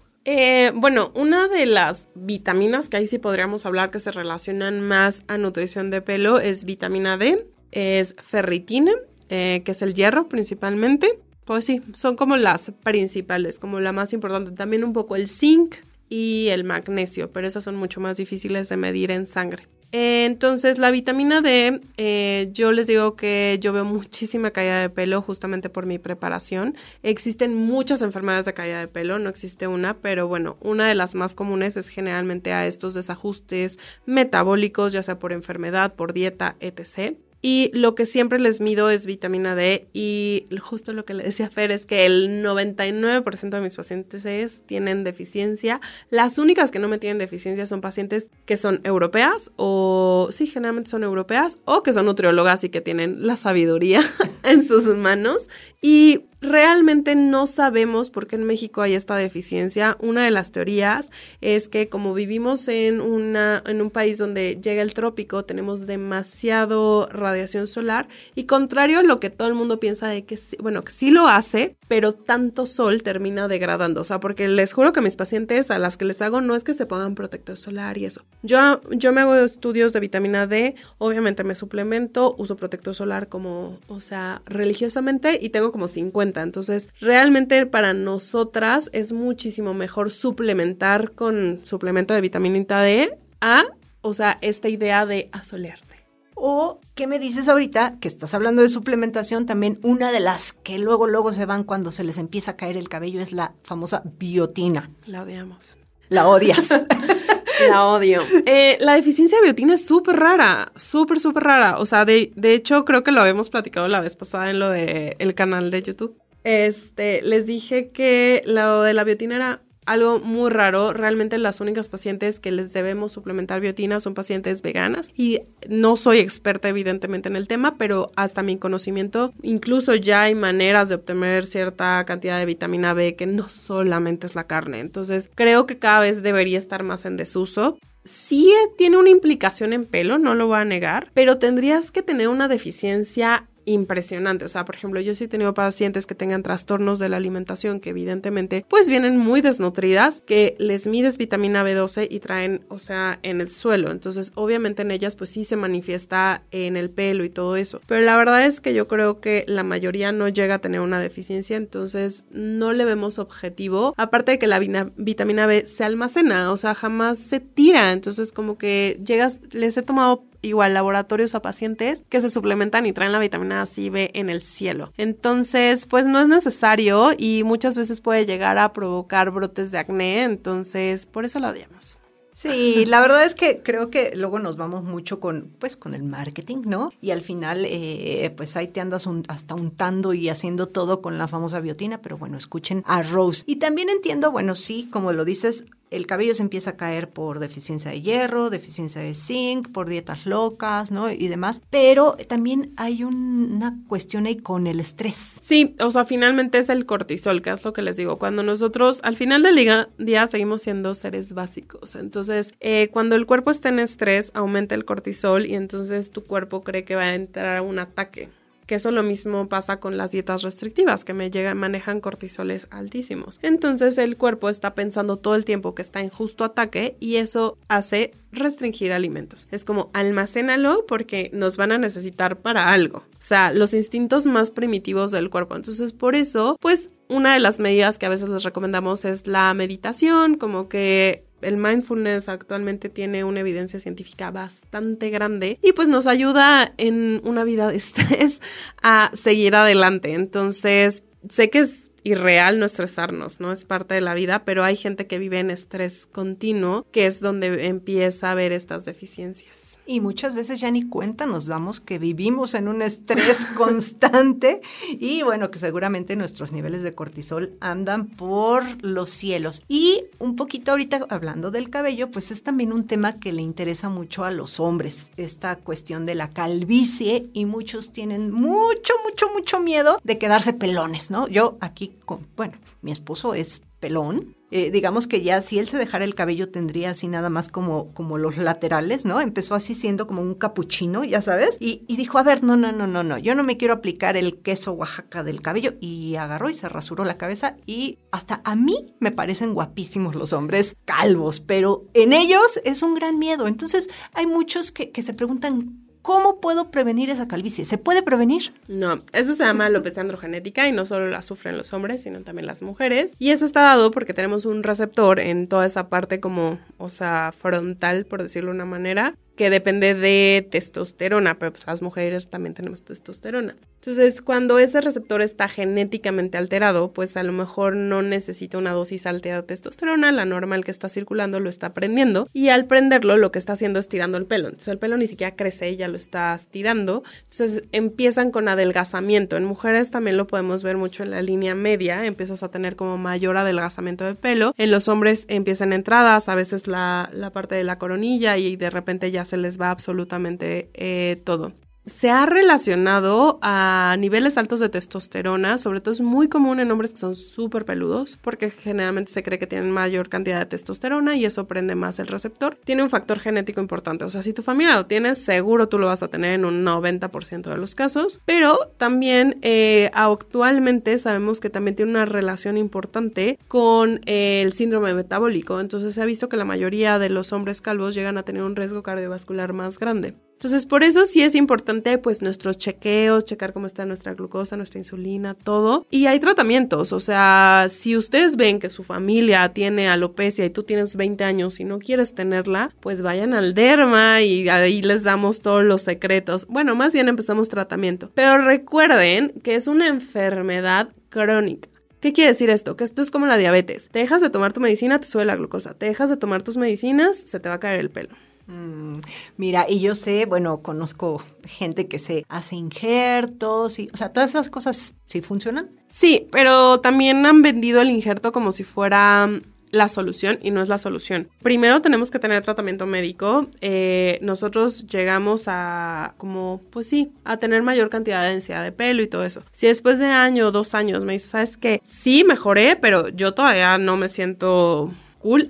bueno, 0.74 1.12
una 1.14 1.48
de 1.48 1.66
las 1.66 2.08
vitaminas 2.16 2.90
que 2.90 2.98
ahí 2.98 3.08
sí 3.08 3.20
podríamos 3.20 3.66
hablar 3.66 3.92
que 3.92 4.00
se 4.00 4.12
relacionan 4.12 4.82
más 4.82 5.24
a 5.28 5.38
nutrición 5.38 5.92
de 5.92 6.02
pelo 6.02 6.40
es 6.40 6.66
vitamina 6.66 7.18
D, 7.18 7.48
es 7.72 8.16
ferritina 8.18 8.94
eh, 9.30 9.62
que 9.66 9.72
es 9.72 9.82
el 9.82 9.94
hierro 9.94 10.28
principalmente. 10.28 11.20
Pues 11.46 11.66
sí, 11.66 11.82
son 11.94 12.16
como 12.16 12.38
las 12.38 12.72
principales, 12.84 13.60
como 13.60 13.80
la 13.80 13.92
más 13.92 14.14
importante. 14.14 14.52
También 14.52 14.84
un 14.84 14.94
poco 14.94 15.16
el 15.16 15.28
zinc 15.28 15.76
y 16.10 16.48
el 16.50 16.64
magnesio, 16.64 17.32
pero 17.32 17.48
esas 17.48 17.64
son 17.64 17.76
mucho 17.76 18.00
más 18.00 18.18
difíciles 18.18 18.70
de 18.70 18.78
medir 18.78 19.12
en 19.12 19.28
sangre. 19.28 19.68
Entonces, 19.92 20.78
la 20.78 20.92
vitamina 20.92 21.40
D, 21.40 21.80
eh, 21.96 22.50
yo 22.52 22.74
les 22.74 22.88
digo 22.88 23.16
que 23.16 23.58
yo 23.62 23.72
veo 23.72 23.86
muchísima 23.86 24.52
caída 24.52 24.82
de 24.82 24.90
pelo 24.90 25.22
justamente 25.22 25.70
por 25.70 25.86
mi 25.86 26.00
preparación. 26.00 26.76
Existen 27.02 27.56
muchas 27.56 28.02
enfermedades 28.02 28.44
de 28.44 28.54
caída 28.54 28.80
de 28.80 28.90
pelo, 28.90 29.20
no 29.20 29.30
existe 29.30 29.68
una, 29.68 29.98
pero 29.98 30.28
bueno, 30.28 30.58
una 30.60 30.90
de 30.90 30.96
las 30.96 31.16
más 31.16 31.34
comunes 31.34 31.78
es 31.78 31.88
generalmente 31.88 32.52
a 32.52 32.68
estos 32.68 32.94
desajustes 32.94 33.80
metabólicos, 34.06 34.92
ya 34.92 35.02
sea 35.02 35.18
por 35.18 35.32
enfermedad, 35.32 35.94
por 35.94 36.12
dieta, 36.12 36.58
etc. 36.60 37.16
Y 37.48 37.70
lo 37.74 37.94
que 37.94 38.08
siempre 38.08 38.40
les 38.40 38.60
mido 38.60 38.90
es 38.90 39.06
vitamina 39.06 39.54
D 39.54 39.88
y 39.94 40.48
justo 40.60 40.94
lo 40.94 41.06
que 41.06 41.14
le 41.14 41.24
decía 41.24 41.48
Fer 41.48 41.70
es 41.70 41.86
que 41.86 42.08
el 42.08 42.44
99% 42.44 43.50
de 43.52 43.62
mis 43.62 43.76
pacientes 43.76 44.64
tienen 44.66 45.04
deficiencia. 45.04 45.80
Las 46.10 46.40
únicas 46.40 46.72
que 46.72 46.80
no 46.80 46.88
me 46.88 46.98
tienen 46.98 47.20
deficiencia 47.20 47.68
son 47.68 47.82
pacientes 47.82 48.32
que 48.48 48.58
son 48.58 48.82
europeas 48.84 49.52
o 49.58 50.30
sí, 50.32 50.48
generalmente 50.48 50.90
son 50.90 51.04
europeas 51.04 51.60
o 51.66 51.84
que 51.84 51.94
son 51.94 52.08
nutriólogas 52.08 52.64
y 52.64 52.70
que 52.70 52.82
tienen 52.82 53.28
la 53.28 53.38
sabiduría 53.38 54.02
en 54.44 54.68
sus 54.68 54.86
manos. 54.96 55.48
Y 55.88 56.26
realmente 56.42 57.16
no 57.16 57.48
sabemos 57.48 58.10
por 58.10 58.28
qué 58.28 58.38
en 58.38 58.44
México 58.44 58.82
hay 58.82 58.94
esta 58.94 59.16
deficiencia. 59.16 59.98
Una 60.00 60.24
de 60.24 60.32
las 60.32 60.52
teorías 60.52 61.10
es 61.42 61.68
que 61.68 61.90
como 61.90 62.14
vivimos 62.14 62.68
en, 62.68 63.02
una, 63.02 63.62
en 63.66 63.82
un 63.82 63.92
país 63.92 64.18
donde 64.18 64.60
llega 64.62 64.82
el 64.82 64.94
trópico, 64.94 65.46
tenemos 65.46 65.86
demasiado 65.86 67.08
radiación 67.12 67.68
solar 67.68 68.08
y 68.34 68.46
contrario 68.46 69.00
a 69.00 69.04
lo 69.04 69.20
que 69.20 69.30
todo 69.30 69.48
el 69.48 69.54
mundo 69.54 69.80
piensa 69.80 70.08
de 70.08 70.26
que, 70.26 70.40
bueno, 70.60 70.84
que 70.84 70.92
sí 70.92 71.12
lo 71.12 71.28
hace, 71.28 71.76
pero 71.88 72.14
tanto 72.14 72.66
sol 72.66 73.04
termina 73.04 73.48
degradando. 73.48 74.02
O 74.02 74.06
sea, 74.06 74.20
porque 74.20 74.48
les 74.48 74.74
juro 74.74 74.94
que 74.94 75.02
mis 75.02 75.16
pacientes 75.16 75.72
a 75.72 75.80
las 75.80 75.98
que 75.98 76.06
les 76.06 76.22
hago 76.22 76.42
no 76.42 76.56
es 76.56 76.64
que 76.64 76.74
se 76.74 76.86
pongan 76.86 77.16
protector 77.16 77.58
solar 77.58 77.98
y 77.98 78.06
eso. 78.06 78.24
Yo, 78.44 78.82
yo 78.92 79.14
me 79.14 79.22
hago 79.22 79.36
estudios 79.36 79.94
de 79.94 80.00
vitamina 80.00 80.48
D, 80.48 80.76
obviamente 80.98 81.44
me 81.44 81.56
suplemento, 81.56 82.36
uso 82.38 82.56
protector 82.56 82.96
solar 82.96 83.30
como, 83.30 83.80
o 83.88 84.00
sea, 84.00 84.42
religiosamente 84.46 85.38
y 85.42 85.50
tengo 85.50 85.72
como 85.76 85.90
50 85.90 86.42
entonces, 86.42 86.88
realmente 87.02 87.66
para 87.66 87.94
nosotras 87.94 88.90
es 88.94 89.12
muchísimo 89.12 89.74
mejor 89.74 90.10
suplementar 90.10 91.12
con 91.12 91.60
suplemento 91.66 92.14
de 92.14 92.22
vitamina 92.22 92.82
D 92.82 93.18
a, 93.42 93.66
o 94.00 94.14
sea, 94.14 94.38
esta 94.40 94.70
idea 94.70 95.06
de 95.06 95.28
asolearte. 95.34 96.08
O, 96.34 96.80
¿qué 96.94 97.08
me 97.08 97.20
dices 97.20 97.50
ahorita? 97.50 97.98
Que 98.00 98.08
estás 98.08 98.34
hablando 98.34 98.62
de 98.62 98.70
suplementación, 98.70 99.46
también 99.46 99.78
una 99.84 100.14
de 100.14 100.22
las 100.22 100.54
que 100.54 100.78
luego, 100.78 101.08
luego 101.08 101.34
se 101.34 101.46
van 101.46 101.66
cuando 101.66 101.92
se 101.92 102.06
les 102.06 102.18
empieza 102.18 102.52
a 102.52 102.56
caer 102.56 102.78
el 102.78 102.88
cabello 102.88 103.20
es 103.20 103.34
la 103.34 103.54
famosa 103.64 104.02
biotina. 104.18 104.90
La 105.08 105.24
odiamos. 105.24 105.76
La 106.08 106.30
odias. 106.30 106.70
La 107.70 107.86
odio. 107.86 108.22
Eh, 108.46 108.78
la 108.80 108.94
deficiencia 108.96 109.38
de 109.40 109.46
biotina 109.46 109.74
es 109.74 109.86
súper 109.86 110.16
rara, 110.18 110.72
súper, 110.76 111.20
súper 111.20 111.44
rara. 111.44 111.78
O 111.80 111.86
sea, 111.86 112.06
de, 112.06 112.32
de, 112.36 112.54
hecho, 112.54 112.86
creo 112.86 113.04
que 113.04 113.12
lo 113.12 113.22
habíamos 113.22 113.50
platicado 113.50 113.88
la 113.88 114.02
vez 114.02 114.16
pasada 114.16 114.50
en 114.50 114.60
lo 114.60 114.70
del 114.70 115.16
el 115.18 115.36
canal 115.36 115.72
de 115.72 115.82
YouTube. 115.82 116.18
Este, 116.44 117.22
les 117.24 117.48
dije 117.48 117.90
que 117.90 118.44
lo 118.46 118.84
de 118.84 118.94
la 118.94 119.04
biotina 119.04 119.36
era 119.36 119.62
algo 119.86 120.20
muy 120.20 120.50
raro. 120.50 120.94
Realmente 120.94 121.38
las 121.38 121.62
únicas 121.62 121.90
pacientes 121.90 122.40
que 122.40 122.52
les 122.52 122.74
debemos 122.74 123.12
suplementar 123.12 123.62
biotina 123.62 124.00
son 124.00 124.14
pacientes 124.14 124.62
veganas. 124.62 125.12
Y 125.16 125.42
no 125.70 125.98
soy 125.98 126.20
experta 126.20 126.70
evidentemente 126.70 127.30
en 127.30 127.36
el 127.36 127.48
tema, 127.48 127.78
pero 127.78 128.12
hasta 128.16 128.44
mi 128.44 128.58
conocimiento, 128.58 129.34
incluso 129.42 129.96
ya 129.96 130.24
hay 130.24 130.36
maneras 130.36 130.90
de 130.90 130.96
obtener 130.96 131.46
cierta 131.46 132.04
cantidad 132.06 132.40
de 132.40 132.46
vitamina 132.46 132.94
B 132.94 133.16
que 133.16 133.28
no 133.28 133.50
solamente 133.50 134.28
es 134.28 134.36
la 134.36 134.46
carne. 134.46 134.80
Entonces 134.80 135.32
creo 135.36 135.66
que 135.66 135.78
cada 135.78 136.02
vez 136.02 136.24
debería 136.24 136.58
estar 136.58 136.84
más 136.84 137.06
en 137.06 137.18
desuso. 137.18 137.78
Sí 138.04 138.54
tiene 138.78 138.98
una 138.98 139.10
implicación 139.10 139.74
en 139.74 139.86
pelo, 139.86 140.20
no 140.20 140.36
lo 140.36 140.48
voy 140.48 140.60
a 140.60 140.66
negar, 140.66 141.10
pero 141.16 141.40
tendrías 141.40 141.92
que 141.92 142.04
tener 142.04 142.28
una 142.28 142.48
deficiencia 142.48 143.48
impresionante. 143.66 144.46
O 144.46 144.50
sea, 144.50 144.66
por 144.66 144.76
ejemplo, 144.76 145.00
yo 145.02 145.16
sí 145.16 145.26
he 145.26 145.28
tenido 145.28 145.54
pacientes 145.54 146.06
que 146.06 146.16
tengan 146.16 146.44
trastornos 146.44 147.00
de 147.00 147.10
la 147.10 147.18
alimentación 147.18 147.80
que 147.80 147.90
evidentemente 147.90 148.66
pues 148.70 148.90
vienen 148.90 149.18
muy 149.18 149.42
desnutridas, 149.42 150.22
que 150.26 150.56
les 150.60 150.88
mides 150.88 151.18
vitamina 151.18 151.64
B12 151.64 152.08
y 152.10 152.20
traen, 152.20 152.66
o 152.70 152.80
sea, 152.80 153.20
en 153.24 153.42
el 153.42 153.52
suelo. 153.52 153.92
Entonces, 153.92 154.32
obviamente 154.36 154.84
en 154.84 154.92
ellas 154.92 155.16
pues 155.16 155.30
sí 155.30 155.44
se 155.44 155.56
manifiesta 155.56 156.44
en 156.52 156.78
el 156.78 156.90
pelo 156.90 157.24
y 157.24 157.30
todo 157.30 157.56
eso. 157.56 157.82
Pero 157.88 158.02
la 158.02 158.18
verdad 158.18 158.46
es 158.46 158.62
que 158.62 158.74
yo 158.74 158.88
creo 158.88 159.20
que 159.20 159.46
la 159.48 159.64
mayoría 159.64 160.12
no 160.12 160.30
llega 160.30 160.56
a 160.56 160.60
tener 160.60 160.82
una 160.82 161.00
deficiencia, 161.00 161.58
entonces 161.58 162.26
no 162.32 162.74
le 162.74 162.86
vemos 162.86 163.20
objetivo. 163.20 163.94
Aparte 163.98 164.34
de 164.34 164.40
que 164.40 164.48
la 164.48 164.60
vitamina 164.60 165.46
B 165.48 165.66
se 165.66 165.84
almacena, 165.84 166.52
o 166.52 166.58
sea, 166.58 166.76
jamás 166.76 167.18
se 167.18 167.40
tira. 167.40 167.92
Entonces, 167.92 168.32
como 168.32 168.58
que 168.58 169.00
llegas, 169.04 169.42
les 169.52 169.76
he 169.78 169.82
tomado 169.82 170.26
igual 170.46 170.74
laboratorios 170.74 171.36
a 171.36 171.42
pacientes 171.42 172.02
que 172.10 172.22
se 172.22 172.30
suplementan 172.30 172.86
y 172.86 172.94
traen 172.94 173.12
la 173.12 173.20
vitamina 173.20 173.62
A, 173.62 173.66
C, 173.66 173.90
B 173.90 174.12
en 174.14 174.30
el 174.30 174.42
cielo. 174.42 174.94
Entonces, 174.98 175.86
pues 175.86 176.06
no 176.06 176.20
es 176.20 176.28
necesario 176.28 177.12
y 177.18 177.44
muchas 177.44 177.76
veces 177.78 178.02
puede 178.02 178.26
llegar 178.26 178.58
a 178.58 178.74
provocar 178.74 179.32
brotes 179.32 179.72
de 179.72 179.80
acné, 179.80 180.24
entonces 180.24 181.06
por 181.06 181.26
eso 181.26 181.40
la 181.40 181.50
odiamos. 181.50 181.98
Sí, 182.36 182.84
la 182.88 183.00
verdad 183.00 183.24
es 183.24 183.34
que 183.34 183.64
creo 183.64 183.90
que 183.90 184.12
luego 184.14 184.40
nos 184.40 184.58
vamos 184.58 184.84
mucho 184.84 185.22
con, 185.22 185.56
pues, 185.58 185.78
con 185.78 185.94
el 185.94 186.04
marketing, 186.04 186.64
¿no? 186.66 186.92
Y 187.00 187.12
al 187.12 187.22
final, 187.22 187.64
eh, 187.66 188.32
pues 188.36 188.58
ahí 188.58 188.68
te 188.68 188.82
andas 188.82 189.08
hasta 189.30 189.56
untando 189.56 190.14
y 190.14 190.28
haciendo 190.28 190.68
todo 190.68 191.02
con 191.02 191.18
la 191.18 191.30
famosa 191.30 191.62
biotina, 191.62 192.02
pero 192.02 192.18
bueno, 192.18 192.36
escuchen 192.36 192.84
a 192.86 193.02
Rose. 193.04 193.44
Y 193.48 193.56
también 193.56 193.90
entiendo, 193.90 194.32
bueno, 194.34 194.54
sí, 194.56 194.90
como 194.92 195.14
lo 195.14 195.24
dices, 195.24 195.66
el 195.96 196.08
cabello 196.08 196.34
se 196.34 196.44
empieza 196.44 196.72
a 196.72 196.78
caer 196.78 197.10
por 197.10 197.40
deficiencia 197.40 197.92
de 197.92 198.02
hierro, 198.02 198.50
deficiencia 198.50 199.02
de 199.02 199.14
zinc, 199.14 199.72
por 199.72 199.90
dietas 199.90 200.26
locas, 200.26 200.92
¿no? 200.92 201.12
Y 201.12 201.28
demás. 201.28 201.62
Pero 201.70 202.18
también 202.28 202.74
hay 202.78 203.04
una 203.04 203.78
cuestión 203.88 204.26
ahí 204.26 204.38
con 204.38 204.68
el 204.68 204.80
estrés. 204.80 205.40
Sí, 205.42 205.76
o 205.80 205.92
sea, 205.92 206.06
finalmente 206.06 206.58
es 206.58 206.70
el 206.70 206.86
cortisol, 206.86 207.42
que 207.42 207.52
es 207.52 207.64
lo 207.64 207.74
que 207.74 207.82
les 207.82 207.96
digo. 207.96 208.18
Cuando 208.18 208.44
nosotros 208.44 209.00
al 209.04 209.16
final 209.16 209.44
del 209.44 209.56
día, 209.98 210.28
seguimos 210.28 210.62
siendo 210.62 210.96
seres 210.96 211.34
básicos. 211.34 211.96
Entonces, 211.96 212.54
eh, 212.60 212.90
cuando 212.92 213.16
el 213.16 213.26
cuerpo 213.26 213.52
está 213.52 213.70
en 213.70 213.80
estrés, 213.80 214.32
aumenta 214.34 214.76
el 214.76 214.86
cortisol 214.86 215.46
y 215.46 215.56
entonces 215.56 216.12
tu 216.12 216.24
cuerpo 216.24 216.64
cree 216.64 216.84
que 216.84 216.96
va 216.96 217.04
a 217.04 217.16
entrar 217.16 217.58
a 217.58 217.62
un 217.62 217.80
ataque 217.80 218.30
que 218.66 218.76
eso 218.76 218.92
lo 218.92 219.04
mismo 219.04 219.48
pasa 219.48 219.80
con 219.80 219.98
las 219.98 220.12
dietas 220.12 220.42
restrictivas, 220.42 221.06
que 221.06 221.14
me 221.14 221.30
llegan, 221.30 221.58
manejan 221.58 222.02
cortisoles 222.02 222.68
altísimos. 222.72 223.40
Entonces 223.42 223.98
el 223.98 224.18
cuerpo 224.18 224.50
está 224.50 224.74
pensando 224.74 225.18
todo 225.18 225.36
el 225.36 225.46
tiempo 225.46 225.76
que 225.76 225.82
está 225.82 226.02
en 226.02 226.10
justo 226.10 226.44
ataque 226.44 226.96
y 227.00 227.18
eso 227.18 227.58
hace 227.68 228.12
restringir 228.32 228.92
alimentos. 228.92 229.48
Es 229.52 229.66
como 229.66 229.90
almacénalo 229.94 230.86
porque 230.88 231.30
nos 231.34 231.58
van 231.58 231.72
a 231.72 231.78
necesitar 231.78 232.40
para 232.40 232.72
algo. 232.72 233.00
O 233.00 233.22
sea, 233.22 233.54
los 233.54 233.74
instintos 233.74 234.26
más 234.26 234.52
primitivos 234.52 235.12
del 235.12 235.30
cuerpo. 235.30 235.56
Entonces 235.56 235.94
por 235.94 236.16
eso, 236.16 236.58
pues 236.60 236.90
una 237.08 237.34
de 237.34 237.40
las 237.40 237.60
medidas 237.60 238.00
que 238.00 238.06
a 238.06 238.10
veces 238.10 238.30
les 238.30 238.44
recomendamos 238.44 239.06
es 239.06 239.28
la 239.28 239.54
meditación, 239.54 240.38
como 240.38 240.68
que 240.70 241.24
el 241.46 241.58
mindfulness 241.58 242.30
actualmente 242.30 242.90
tiene 242.90 243.24
una 243.24 243.42
evidencia 243.42 243.80
científica 243.80 244.32
bastante 244.32 245.10
grande 245.10 245.60
y 245.62 245.72
pues 245.74 245.88
nos 245.88 246.08
ayuda 246.08 246.74
en 246.78 247.22
una 247.24 247.44
vida 247.44 247.68
de 247.68 247.78
estrés 247.78 248.42
a 248.82 249.12
seguir 249.14 249.56
adelante. 249.56 250.14
Entonces, 250.14 251.04
sé 251.30 251.50
que 251.50 251.60
es 251.60 251.92
irreal 252.06 252.60
no 252.60 252.66
estresarnos, 252.68 253.40
¿no? 253.40 253.52
Es 253.52 253.66
parte 253.66 253.96
de 253.96 254.02
la 254.02 254.14
vida, 254.14 254.46
pero 254.46 254.64
hay 254.64 254.76
gente 254.76 255.08
que 255.08 255.18
vive 255.18 255.40
en 255.40 255.50
estrés 255.50 256.06
continuo, 256.06 256.86
que 256.92 257.08
es 257.08 257.20
donde 257.20 257.66
empieza 257.66 258.32
a 258.32 258.36
ver 258.36 258.52
estas 258.52 258.86
deficiencias. 258.86 259.80
Y 259.88 260.02
muchas 260.02 260.36
veces 260.36 260.60
ya 260.60 260.70
ni 260.70 260.88
cuenta 260.88 261.26
nos 261.26 261.48
damos 261.48 261.80
que 261.80 261.98
vivimos 261.98 262.54
en 262.54 262.68
un 262.68 262.84
estrés 262.84 263.46
constante 263.58 264.62
y 264.88 265.24
bueno, 265.24 265.50
que 265.50 265.58
seguramente 265.58 266.16
nuestros 266.16 266.52
niveles 266.52 266.84
de 266.84 266.94
cortisol 266.94 267.54
andan 267.60 268.08
por 268.08 268.64
los 268.84 269.10
cielos. 269.10 269.64
Y 269.68 270.06
un 270.20 270.36
poquito 270.36 270.72
ahorita 270.72 271.06
hablando 271.10 271.52
del 271.52 271.70
cabello, 271.70 272.12
pues 272.12 272.32
es 272.32 272.44
también 272.44 272.74
un 272.74 272.86
tema 272.86 273.20
que 273.20 273.34
le 273.34 273.42
interesa 273.42 273.90
mucho 273.90 274.24
a 274.24 274.32
los 274.32 274.60
hombres, 274.60 275.12
esta 275.18 275.56
cuestión 275.58 276.06
de 276.06 276.16
la 276.16 276.30
calvicie 276.30 277.28
y 277.34 277.46
muchos 277.46 277.92
tienen 277.92 278.32
mucho, 278.32 278.94
mucho, 279.04 279.30
mucho 279.34 279.60
miedo 279.60 280.00
de 280.04 280.18
quedarse 280.18 280.54
pelones, 280.54 281.12
¿no? 281.12 281.28
Yo 281.28 281.58
aquí, 281.62 281.92
con, 282.06 282.26
bueno, 282.36 282.54
mi 282.82 282.92
esposo 282.92 283.34
es 283.34 283.62
pelón, 283.86 284.36
eh, 284.50 284.72
digamos 284.72 285.06
que 285.06 285.22
ya 285.22 285.42
si 285.42 285.60
él 285.60 285.68
se 285.68 285.78
dejara 285.78 286.06
el 286.06 286.16
cabello 286.16 286.50
tendría 286.50 286.90
así 286.90 287.08
nada 287.08 287.30
más 287.30 287.50
como, 287.50 287.94
como 287.94 288.18
los 288.18 288.38
laterales, 288.38 289.06
¿no? 289.06 289.22
Empezó 289.22 289.54
así 289.54 289.76
siendo 289.76 290.08
como 290.08 290.24
un 290.24 290.34
capuchino, 290.34 291.04
ya 291.04 291.22
sabes, 291.22 291.58
y, 291.60 291.84
y, 291.88 291.98
dijo, 291.98 292.18
a 292.18 292.24
ver, 292.24 292.44
no, 292.44 292.58
no, 292.58 292.72
no, 292.72 292.88
no, 292.88 293.04
no, 293.04 293.20
yo 293.20 293.36
no 293.36 293.44
me 293.44 293.58
quiero 293.58 293.76
aplicar 293.76 294.18
el 294.18 294.42
queso 294.42 294.72
Oaxaca 294.72 295.22
del 295.22 295.44
cabello 295.44 295.76
y 295.82 296.16
agarró 296.16 296.50
y 296.50 296.56
se 296.56 296.68
rasuró 296.68 297.06
la 297.06 297.20
cabeza 297.20 297.58
y 297.68 298.00
hasta 298.12 298.42
a 298.44 298.56
mí 298.56 298.96
me 299.00 299.12
parecen 299.12 299.54
guapísimos 299.54 300.16
los 300.16 300.34
hombres 300.34 300.76
calvos, 300.86 301.42
pero 301.42 301.86
en 301.94 302.12
ellos 302.12 302.60
es 302.64 302.82
un 302.82 302.96
gran 302.96 303.20
miedo. 303.20 303.46
Entonces 303.46 303.92
hay 304.14 304.26
muchos 304.26 304.72
que, 304.72 304.90
que 304.90 305.04
se 305.04 305.14
preguntan, 305.14 305.85
¿Cómo 306.06 306.40
puedo 306.40 306.70
prevenir 306.70 307.10
esa 307.10 307.28
calvicie? 307.28 307.66
¿Se 307.66 307.80
puede 307.80 308.04
prevenir? 308.04 308.54
No, 308.68 309.02
eso 309.12 309.34
se 309.34 309.44
llama 309.44 309.66
alopecia 309.66 310.04
androgenética 310.04 310.68
y 310.68 310.72
no 310.72 310.86
solo 310.86 311.10
la 311.10 311.24
sufren 311.24 311.58
los 311.58 311.74
hombres, 311.74 312.04
sino 312.04 312.22
también 312.22 312.46
las 312.46 312.62
mujeres. 312.62 313.14
Y 313.18 313.32
eso 313.32 313.44
está 313.44 313.62
dado 313.62 313.90
porque 313.90 314.14
tenemos 314.14 314.46
un 314.46 314.62
receptor 314.62 315.20
en 315.20 315.48
toda 315.48 315.66
esa 315.66 315.90
parte 315.90 316.20
como, 316.20 316.60
o 316.78 316.92
sea, 316.92 317.34
frontal, 317.36 318.06
por 318.06 318.22
decirlo 318.22 318.52
de 318.52 318.56
una 318.58 318.66
manera, 318.66 319.16
que 319.36 319.50
depende 319.50 319.94
de 319.94 320.48
testosterona, 320.50 321.38
pero 321.38 321.52
pues 321.52 321.68
las 321.68 321.82
mujeres 321.82 322.30
también 322.30 322.54
tenemos 322.54 322.84
testosterona. 322.84 323.56
Entonces, 323.86 324.24
cuando 324.24 324.58
ese 324.58 324.82
receptor 324.82 325.22
está 325.22 325.48
genéticamente 325.48 326.40
alterado, 326.40 326.92
pues 326.92 327.18
a 327.18 327.24
lo 327.24 327.32
mejor 327.32 327.76
no 327.76 328.02
necesita 328.02 328.58
una 328.58 328.72
dosis 328.72 329.06
alta 329.06 329.30
de 329.30 329.44
testosterona, 329.44 330.12
la 330.12 330.26
normal 330.26 330.66
que 330.66 330.72
está 330.72 330.90
circulando 330.90 331.40
lo 331.40 331.50
está 331.50 331.76
prendiendo 331.76 332.28
y 332.34 332.50
al 332.50 332.66
prenderlo 332.66 333.16
lo 333.18 333.32
que 333.32 333.38
está 333.38 333.54
haciendo 333.54 333.80
es 333.80 333.88
tirando 333.88 334.18
el 334.18 334.26
pelo. 334.26 334.48
Entonces, 334.48 334.70
el 334.70 334.80
pelo 334.80 334.98
ni 334.98 335.06
siquiera 335.06 335.36
crece, 335.36 335.76
ya 335.76 335.88
lo 335.88 335.98
está 335.98 336.40
tirando. 336.50 337.04
Entonces, 337.30 337.64
empiezan 337.74 338.32
con 338.32 338.48
adelgazamiento. 338.48 339.38
En 339.38 339.46
mujeres 339.46 339.92
también 339.92 340.18
lo 340.18 340.26
podemos 340.26 340.64
ver 340.64 340.78
mucho 340.78 341.04
en 341.04 341.12
la 341.12 341.22
línea 341.22 341.54
media, 341.54 342.08
empiezas 342.08 342.42
a 342.42 342.50
tener 342.50 342.76
como 342.76 342.98
mayor 342.98 343.38
adelgazamiento 343.38 344.04
de 344.06 344.16
pelo. 344.16 344.56
En 344.58 344.72
los 344.72 344.88
hombres 344.88 345.26
empiezan 345.28 345.74
entradas, 345.74 346.28
a 346.28 346.34
veces 346.34 346.66
la, 346.66 347.12
la 347.14 347.30
parte 347.30 347.54
de 347.54 347.64
la 347.64 347.78
coronilla 347.78 348.38
y 348.38 348.56
de 348.56 348.72
repente 348.72 349.12
ya 349.12 349.25
se 349.26 349.38
les 349.38 349.60
va 349.60 349.72
absolutamente 349.72 350.70
eh, 350.74 351.22
todo 351.26 351.54
se 351.86 352.10
ha 352.10 352.26
relacionado 352.26 353.38
a 353.42 353.96
niveles 354.00 354.38
altos 354.38 354.60
de 354.60 354.70
testosterona, 354.70 355.58
sobre 355.58 355.82
todo 355.82 355.92
es 355.92 356.02
muy 356.02 356.28
común 356.28 356.60
en 356.60 356.72
hombres 356.72 356.94
que 356.94 357.00
son 357.00 357.16
súper 357.16 357.66
peludos, 357.66 358.18
porque 358.22 358.50
generalmente 358.50 359.12
se 359.12 359.24
cree 359.24 359.40
que 359.40 359.48
tienen 359.48 359.72
mayor 359.72 360.10
cantidad 360.10 360.40
de 360.40 360.46
testosterona 360.46 361.16
y 361.16 361.26
eso 361.26 361.48
prende 361.48 361.76
más 361.76 362.00
el 362.00 362.08
receptor. 362.08 362.58
Tiene 362.64 362.84
un 362.84 362.90
factor 362.90 363.20
genético 363.20 363.62
importante, 363.62 364.04
o 364.04 364.10
sea, 364.10 364.24
si 364.24 364.34
tu 364.34 364.42
familia 364.42 364.76
lo 364.76 364.88
tienes, 364.88 365.20
seguro 365.20 365.70
tú 365.70 365.78
lo 365.78 365.88
vas 365.88 366.04
a 366.04 366.08
tener 366.08 366.34
en 366.34 366.46
un 366.46 366.66
90% 366.66 367.50
de 367.50 367.58
los 367.58 367.76
casos, 367.76 368.20
pero 368.26 368.58
también 368.78 369.38
eh, 369.42 369.92
actualmente 369.94 370.98
sabemos 370.98 371.40
que 371.40 371.50
también 371.50 371.76
tiene 371.76 371.92
una 371.92 372.06
relación 372.06 372.58
importante 372.58 373.38
con 373.48 374.02
el 374.06 374.54
síndrome 374.54 374.94
metabólico, 374.94 375.60
entonces 375.60 375.94
se 375.94 376.02
ha 376.02 376.06
visto 376.06 376.30
que 376.30 376.38
la 376.38 376.46
mayoría 376.46 377.00
de 377.00 377.10
los 377.10 377.32
hombres 377.32 377.62
calvos 377.62 377.94
llegan 377.94 378.18
a 378.18 378.24
tener 378.24 378.44
un 378.44 378.56
riesgo 378.56 378.82
cardiovascular 378.82 379.54
más 379.54 379.78
grande. 379.78 380.16
Entonces, 380.36 380.66
por 380.66 380.84
eso 380.84 381.06
sí 381.06 381.22
es 381.22 381.34
importante, 381.34 381.98
pues, 381.98 382.22
nuestros 382.22 382.58
chequeos, 382.58 383.24
checar 383.24 383.54
cómo 383.54 383.66
está 383.66 383.86
nuestra 383.86 384.14
glucosa, 384.14 384.58
nuestra 384.58 384.80
insulina, 384.80 385.34
todo. 385.34 385.88
Y 385.90 386.08
hay 386.08 386.20
tratamientos, 386.20 386.92
o 386.92 387.00
sea, 387.00 387.68
si 387.70 387.96
ustedes 387.96 388.36
ven 388.36 388.60
que 388.60 388.70
su 388.70 388.84
familia 388.84 389.54
tiene 389.54 389.88
alopecia 389.88 390.44
y 390.46 390.50
tú 390.50 390.64
tienes 390.64 390.98
20 390.98 391.24
años 391.24 391.60
y 391.62 391.64
no 391.64 391.80
quieres 391.80 392.14
tenerla, 392.14 392.76
pues 392.82 393.02
vayan 393.02 393.34
al 393.34 393.54
derma 393.54 394.22
y 394.22 394.50
ahí 394.50 394.82
les 394.82 395.04
damos 395.04 395.40
todos 395.40 395.64
los 395.64 395.84
secretos. 395.84 396.46
Bueno, 396.48 396.76
más 396.76 396.94
bien 396.94 397.08
empezamos 397.08 397.48
tratamiento. 397.48 398.12
Pero 398.14 398.38
recuerden 398.40 399.34
que 399.42 399.56
es 399.56 399.68
una 399.68 399.88
enfermedad 399.88 400.90
crónica. 401.10 401.70
¿Qué 402.02 402.14
quiere 402.14 402.32
decir 402.32 402.50
esto? 402.50 402.76
Que 402.76 402.84
esto 402.84 403.02
es 403.02 403.10
como 403.10 403.26
la 403.26 403.38
diabetes. 403.38 403.90
Te 403.90 404.00
dejas 404.00 404.22
de 404.22 404.30
tomar 404.30 404.54
tu 404.54 404.60
medicina, 404.60 405.00
te 405.00 405.08
sube 405.08 405.26
la 405.26 405.36
glucosa. 405.36 405.74
Te 405.74 405.88
dejas 405.88 406.10
de 406.10 406.18
tomar 406.18 406.44
tus 406.44 406.58
medicinas, 406.58 407.18
se 407.18 407.40
te 407.40 407.50
va 407.50 407.56
a 407.56 407.60
caer 407.60 407.80
el 407.80 407.90
pelo. 407.90 408.10
Mm, 408.48 409.00
mira, 409.38 409.66
y 409.68 409.80
yo 409.80 409.96
sé, 409.96 410.26
bueno, 410.26 410.62
conozco 410.62 411.22
gente 411.44 411.88
que 411.88 412.00
se 412.00 412.26
hace 412.30 412.56
injertos 412.56 413.80
y, 413.80 413.90
o 413.94 413.98
sea, 413.98 414.10
todas 414.10 414.32
esas 414.32 414.50
cosas 414.50 414.96
sí 415.06 415.22
funcionan. 415.22 415.72
Sí, 415.88 416.28
pero 416.32 416.80
también 416.80 417.26
han 417.26 417.42
vendido 417.42 417.82
el 417.82 417.90
injerto 417.90 418.32
como 418.32 418.52
si 418.52 418.64
fuera 418.64 419.28
mm, 419.28 419.42
la 419.72 419.88
solución 419.88 420.40
y 420.42 420.52
no 420.52 420.62
es 420.62 420.70
la 420.70 420.78
solución. 420.78 421.30
Primero 421.42 421.82
tenemos 421.82 422.12
que 422.12 422.20
tener 422.20 422.44
tratamiento 422.44 422.86
médico. 422.86 423.48
Eh, 423.62 424.20
nosotros 424.22 424.88
llegamos 424.88 425.46
a 425.48 426.14
como, 426.18 426.62
pues 426.72 426.88
sí, 426.88 427.12
a 427.24 427.38
tener 427.38 427.62
mayor 427.62 427.90
cantidad 427.90 428.24
de 428.24 428.30
densidad 428.30 428.64
de 428.64 428.72
pelo 428.72 429.02
y 429.02 429.08
todo 429.08 429.26
eso. 429.26 429.44
Si 429.52 429.68
después 429.68 430.00
de 430.00 430.08
año 430.08 430.48
o 430.48 430.52
dos 430.52 430.74
años 430.76 431.04
me 431.04 431.14
dices, 431.14 431.30
¿sabes 431.30 431.58
qué? 431.58 431.82
Sí, 431.84 432.24
mejoré, 432.24 432.76
pero 432.76 433.10
yo 433.10 433.34
todavía 433.34 433.78
no 433.78 433.98
me 433.98 434.08
siento 434.08 434.92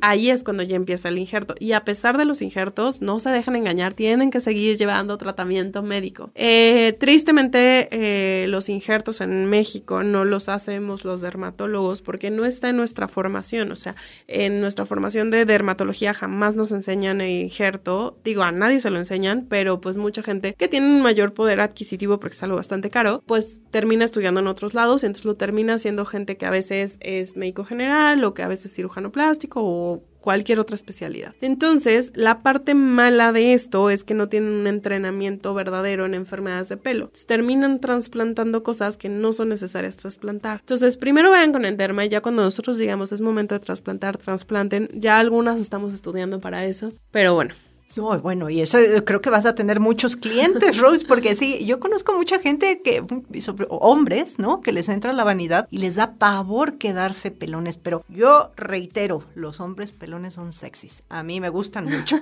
ahí 0.01 0.29
es 0.29 0.44
cuando 0.44 0.63
ya 0.63 0.75
empieza 0.75 1.10
el 1.10 1.17
injerto. 1.17 1.55
Y 1.60 1.74
a 1.74 1.84
pesar 1.84 2.17
de 2.17 2.25
los 2.25 2.41
injertos, 2.41 3.01
no 3.01 3.20
se 3.20 3.29
dejan 3.29 3.55
engañar, 3.55 3.94
tienen 3.94 4.32
que 4.32 4.39
seguir 4.39 4.77
llevando 4.77 5.17
tratamiento 5.17 5.84
médico. 5.84 6.32
Eh, 6.36 6.96
tristemente, 7.00 7.88
eh, 7.91 8.48
los 8.48 8.70
injertos 8.70 9.22
en 9.22 9.46
México 9.46 10.03
no 10.03 10.25
los 10.25 10.50
hacemos 10.50 11.05
los 11.05 11.22
dermatólogos 11.22 12.01
porque 12.01 12.32
no 12.32 12.46
está 12.46 12.70
en 12.70 12.77
nuestra 12.77 13.08
formación. 13.08 13.72
O 13.72 13.75
sea, 13.75 13.96
en 14.27 14.62
nuestra 14.62 14.86
formación 14.86 15.29
de 15.29 15.46
dermatología 15.46 16.13
jamás 16.13 16.55
nos 16.55 16.72
enseñan 16.72 17.22
el 17.22 17.44
injerto. 17.44 18.17
Digo, 18.24 18.44
a 18.44 18.51
nadie 18.51 18.79
se 18.79 18.89
lo 18.89 19.00
enseñan, 19.00 19.46
pero 19.50 19.82
pues 19.82 19.98
mucha 19.98 20.22
gente 20.22 20.53
que 20.58 20.67
tiene 20.67 20.88
un 20.88 21.01
mayor 21.01 21.34
poder 21.34 21.62
adquisitivo 21.62 22.20
porque 22.20 22.36
es 22.36 22.44
algo 22.44 22.55
bastante 22.55 22.89
caro, 22.89 23.24
pues 23.25 23.62
termina 23.72 24.05
estudiando 24.05 24.39
en 24.39 24.48
otros 24.48 24.74
lados 24.74 25.03
y 25.03 25.08
entonces 25.08 25.25
lo 25.25 25.36
termina 25.36 25.77
siendo 25.77 26.05
gente 26.05 26.38
que 26.38 26.46
a 26.46 26.50
veces 26.50 26.98
es 27.01 27.36
médico 27.36 27.63
general 27.63 28.24
o 28.24 28.34
que 28.34 28.44
a 28.44 28.48
veces 28.48 28.65
es 28.65 28.75
cirujano 28.75 29.12
plástico 29.12 29.65
o 29.66 30.04
cualquier 30.26 30.60
otra 30.60 30.74
especialidad. 30.74 31.36
Entonces, 31.40 32.12
la 32.16 32.42
parte 32.42 32.74
mala 32.74 33.32
de 33.32 33.54
esto 33.54 33.92
es 33.92 34.04
que 34.04 34.16
no 34.16 34.28
tienen 34.28 34.54
un 34.54 34.66
entrenamiento 34.66 35.54
verdadero 35.54 36.04
en 36.06 36.16
enfermedades 36.16 36.68
de 36.68 36.78
pelo. 36.78 37.12
terminan 37.28 37.80
trasplantando 37.80 38.64
cosas 38.64 38.98
que 38.98 39.08
no 39.08 39.34
son 39.34 39.50
necesarias 39.50 39.98
trasplantar. 39.98 40.62
Entonces, 40.62 40.98
primero 40.98 41.30
vayan 41.30 41.54
con 41.54 41.64
el 41.64 41.78
derma 41.78 42.06
y 42.06 42.10
ya 42.10 42.22
cuando 42.22 42.42
nosotros 42.42 42.80
digamos 42.80 43.12
es 43.12 43.22
momento 43.22 43.54
de 43.54 43.60
trasplantar, 43.60 44.18
trasplanten. 44.18 44.90
Ya 44.94 45.20
algunas 45.20 45.62
estamos 45.62 45.94
estudiando 45.94 46.42
para 46.42 46.66
eso. 46.66 46.92
Pero 47.12 47.36
bueno, 47.36 47.54
no, 47.96 48.20
bueno, 48.20 48.50
y 48.50 48.62
eso 48.62 48.78
eh, 48.78 49.04
creo 49.04 49.22
que 49.22 49.30
vas 49.30 49.46
a 49.46 49.56
tener 49.56 49.80
muchos 49.80 50.16
clientes, 50.16 50.78
Rose, 50.80 51.06
porque 51.06 51.36
sí, 51.36 51.66
yo 51.66 51.80
conozco 51.80 52.14
mucha 52.14 52.40
gente 52.40 52.82
que, 52.82 53.04
sobre, 53.40 53.68
hombres, 53.70 54.38
¿no? 54.38 54.62
Que 54.62 54.72
les 54.72 54.90
entra 54.90 55.14
la 55.14 55.24
vanidad 55.24 55.68
y 55.72 55.78
les 55.78 55.96
da 55.96 56.14
pavor 56.14 56.78
quedarse 56.78 57.32
pelones, 57.32 57.78
pero 57.78 58.04
yo 58.10 58.52
reitero, 58.58 59.24
los 59.34 59.60
hombres 59.60 59.92
pelones 59.92 60.34
son 60.34 60.52
sexys. 60.52 61.04
A 61.10 61.24
mí 61.24 61.40
me 61.40 61.50
gustan 61.50 61.86
mucho. 61.86 62.18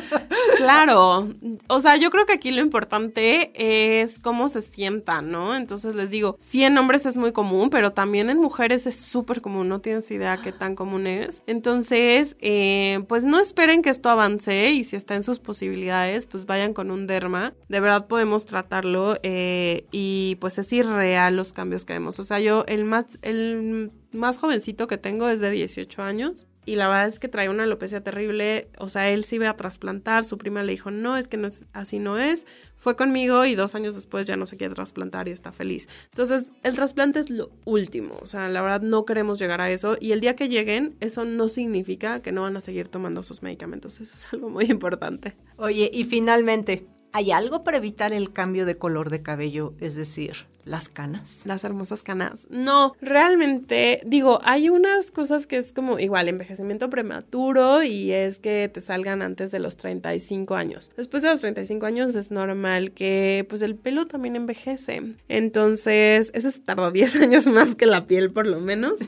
claro, 0.56 1.28
o 1.68 1.80
sea, 1.80 1.96
yo 1.96 2.10
creo 2.10 2.24
que 2.24 2.32
aquí 2.32 2.50
lo 2.50 2.62
importante 2.62 3.52
es 3.54 4.18
cómo 4.18 4.48
se 4.48 4.62
sientan, 4.62 5.30
¿no? 5.30 5.54
Entonces 5.54 5.94
les 5.94 6.10
digo, 6.10 6.36
sí 6.38 6.64
en 6.64 6.78
hombres 6.78 7.04
es 7.06 7.16
muy 7.16 7.32
común, 7.32 7.70
pero 7.70 7.92
también 7.92 8.30
en 8.30 8.38
mujeres 8.38 8.86
es 8.86 9.00
súper 9.00 9.40
común, 9.40 9.68
no 9.68 9.80
tienes 9.80 10.10
idea 10.10 10.40
qué 10.42 10.52
tan 10.52 10.74
común 10.74 11.06
es. 11.06 11.42
Entonces, 11.46 12.36
eh, 12.40 13.04
pues 13.08 13.24
no 13.24 13.38
esperen 13.38 13.82
que 13.82 13.90
esto 13.90 14.08
avance 14.08 14.70
y 14.70 14.84
si 14.84 14.96
está 14.96 15.09
en 15.14 15.22
sus 15.22 15.38
posibilidades, 15.38 16.26
pues 16.26 16.46
vayan 16.46 16.72
con 16.72 16.90
un 16.90 17.06
derma. 17.06 17.54
De 17.68 17.80
verdad 17.80 18.06
podemos 18.06 18.46
tratarlo 18.46 19.16
eh, 19.22 19.86
y 19.90 20.36
pues 20.40 20.58
es 20.58 20.72
irreal 20.72 21.36
los 21.36 21.52
cambios 21.52 21.84
que 21.84 21.92
vemos. 21.92 22.18
O 22.18 22.24
sea, 22.24 22.40
yo 22.40 22.64
el 22.66 22.84
más, 22.84 23.18
el 23.22 23.92
más 24.12 24.38
jovencito 24.38 24.86
que 24.86 24.98
tengo 24.98 25.28
es 25.28 25.40
de 25.40 25.50
18 25.50 26.02
años 26.02 26.46
y 26.70 26.76
la 26.76 26.86
verdad 26.86 27.08
es 27.08 27.18
que 27.18 27.26
trae 27.26 27.48
una 27.48 27.64
alopecia 27.64 28.00
terrible, 28.00 28.68
o 28.78 28.88
sea, 28.88 29.10
él 29.10 29.24
sí 29.24 29.34
iba 29.34 29.50
a 29.50 29.56
trasplantar, 29.56 30.22
su 30.22 30.38
prima 30.38 30.62
le 30.62 30.70
dijo, 30.70 30.92
no, 30.92 31.16
es 31.16 31.26
que 31.26 31.36
no 31.36 31.48
es, 31.48 31.66
así 31.72 31.98
no 31.98 32.16
es, 32.16 32.46
fue 32.76 32.94
conmigo 32.94 33.44
y 33.44 33.56
dos 33.56 33.74
años 33.74 33.96
después 33.96 34.28
ya 34.28 34.36
no 34.36 34.46
se 34.46 34.56
quiere 34.56 34.72
trasplantar 34.72 35.26
y 35.26 35.32
está 35.32 35.50
feliz. 35.50 35.88
Entonces, 36.10 36.52
el 36.62 36.76
trasplante 36.76 37.18
es 37.18 37.28
lo 37.28 37.50
último, 37.64 38.16
o 38.22 38.26
sea, 38.26 38.48
la 38.48 38.62
verdad 38.62 38.82
no 38.82 39.04
queremos 39.04 39.40
llegar 39.40 39.60
a 39.60 39.68
eso 39.68 39.96
y 39.98 40.12
el 40.12 40.20
día 40.20 40.36
que 40.36 40.48
lleguen, 40.48 40.94
eso 41.00 41.24
no 41.24 41.48
significa 41.48 42.22
que 42.22 42.30
no 42.30 42.42
van 42.42 42.56
a 42.56 42.60
seguir 42.60 42.86
tomando 42.86 43.24
sus 43.24 43.42
medicamentos, 43.42 44.00
eso 44.00 44.14
es 44.14 44.32
algo 44.32 44.48
muy 44.48 44.66
importante. 44.70 45.34
Oye, 45.56 45.90
y 45.92 46.04
finalmente, 46.04 46.86
¿hay 47.12 47.30
algo 47.30 47.64
para 47.64 47.78
evitar 47.78 48.12
el 48.12 48.32
cambio 48.32 48.66
de 48.66 48.76
color 48.76 49.10
de 49.10 49.22
cabello? 49.22 49.74
Es 49.80 49.94
decir, 49.94 50.46
las 50.64 50.88
canas. 50.88 51.42
Las 51.46 51.64
hermosas 51.64 52.02
canas. 52.02 52.46
No, 52.50 52.94
realmente, 53.00 54.00
digo, 54.04 54.40
hay 54.44 54.68
unas 54.68 55.10
cosas 55.10 55.46
que 55.46 55.56
es 55.58 55.72
como 55.72 55.98
igual, 55.98 56.28
envejecimiento 56.28 56.90
prematuro 56.90 57.82
y 57.82 58.12
es 58.12 58.38
que 58.38 58.70
te 58.72 58.80
salgan 58.80 59.22
antes 59.22 59.50
de 59.50 59.58
los 59.58 59.76
35 59.76 60.54
años. 60.54 60.90
Después 60.96 61.22
de 61.22 61.30
los 61.30 61.40
35 61.40 61.86
años 61.86 62.14
es 62.14 62.30
normal 62.30 62.92
que 62.92 63.46
pues 63.48 63.62
el 63.62 63.74
pelo 63.74 64.06
también 64.06 64.36
envejece. 64.36 65.14
Entonces, 65.28 66.30
eso 66.34 66.50
se 66.50 66.60
tarda 66.60 66.90
10 66.92 67.16
años 67.16 67.46
más 67.48 67.74
que 67.74 67.86
la 67.86 68.06
piel 68.06 68.30
por 68.30 68.46
lo 68.46 68.60
menos. 68.60 69.00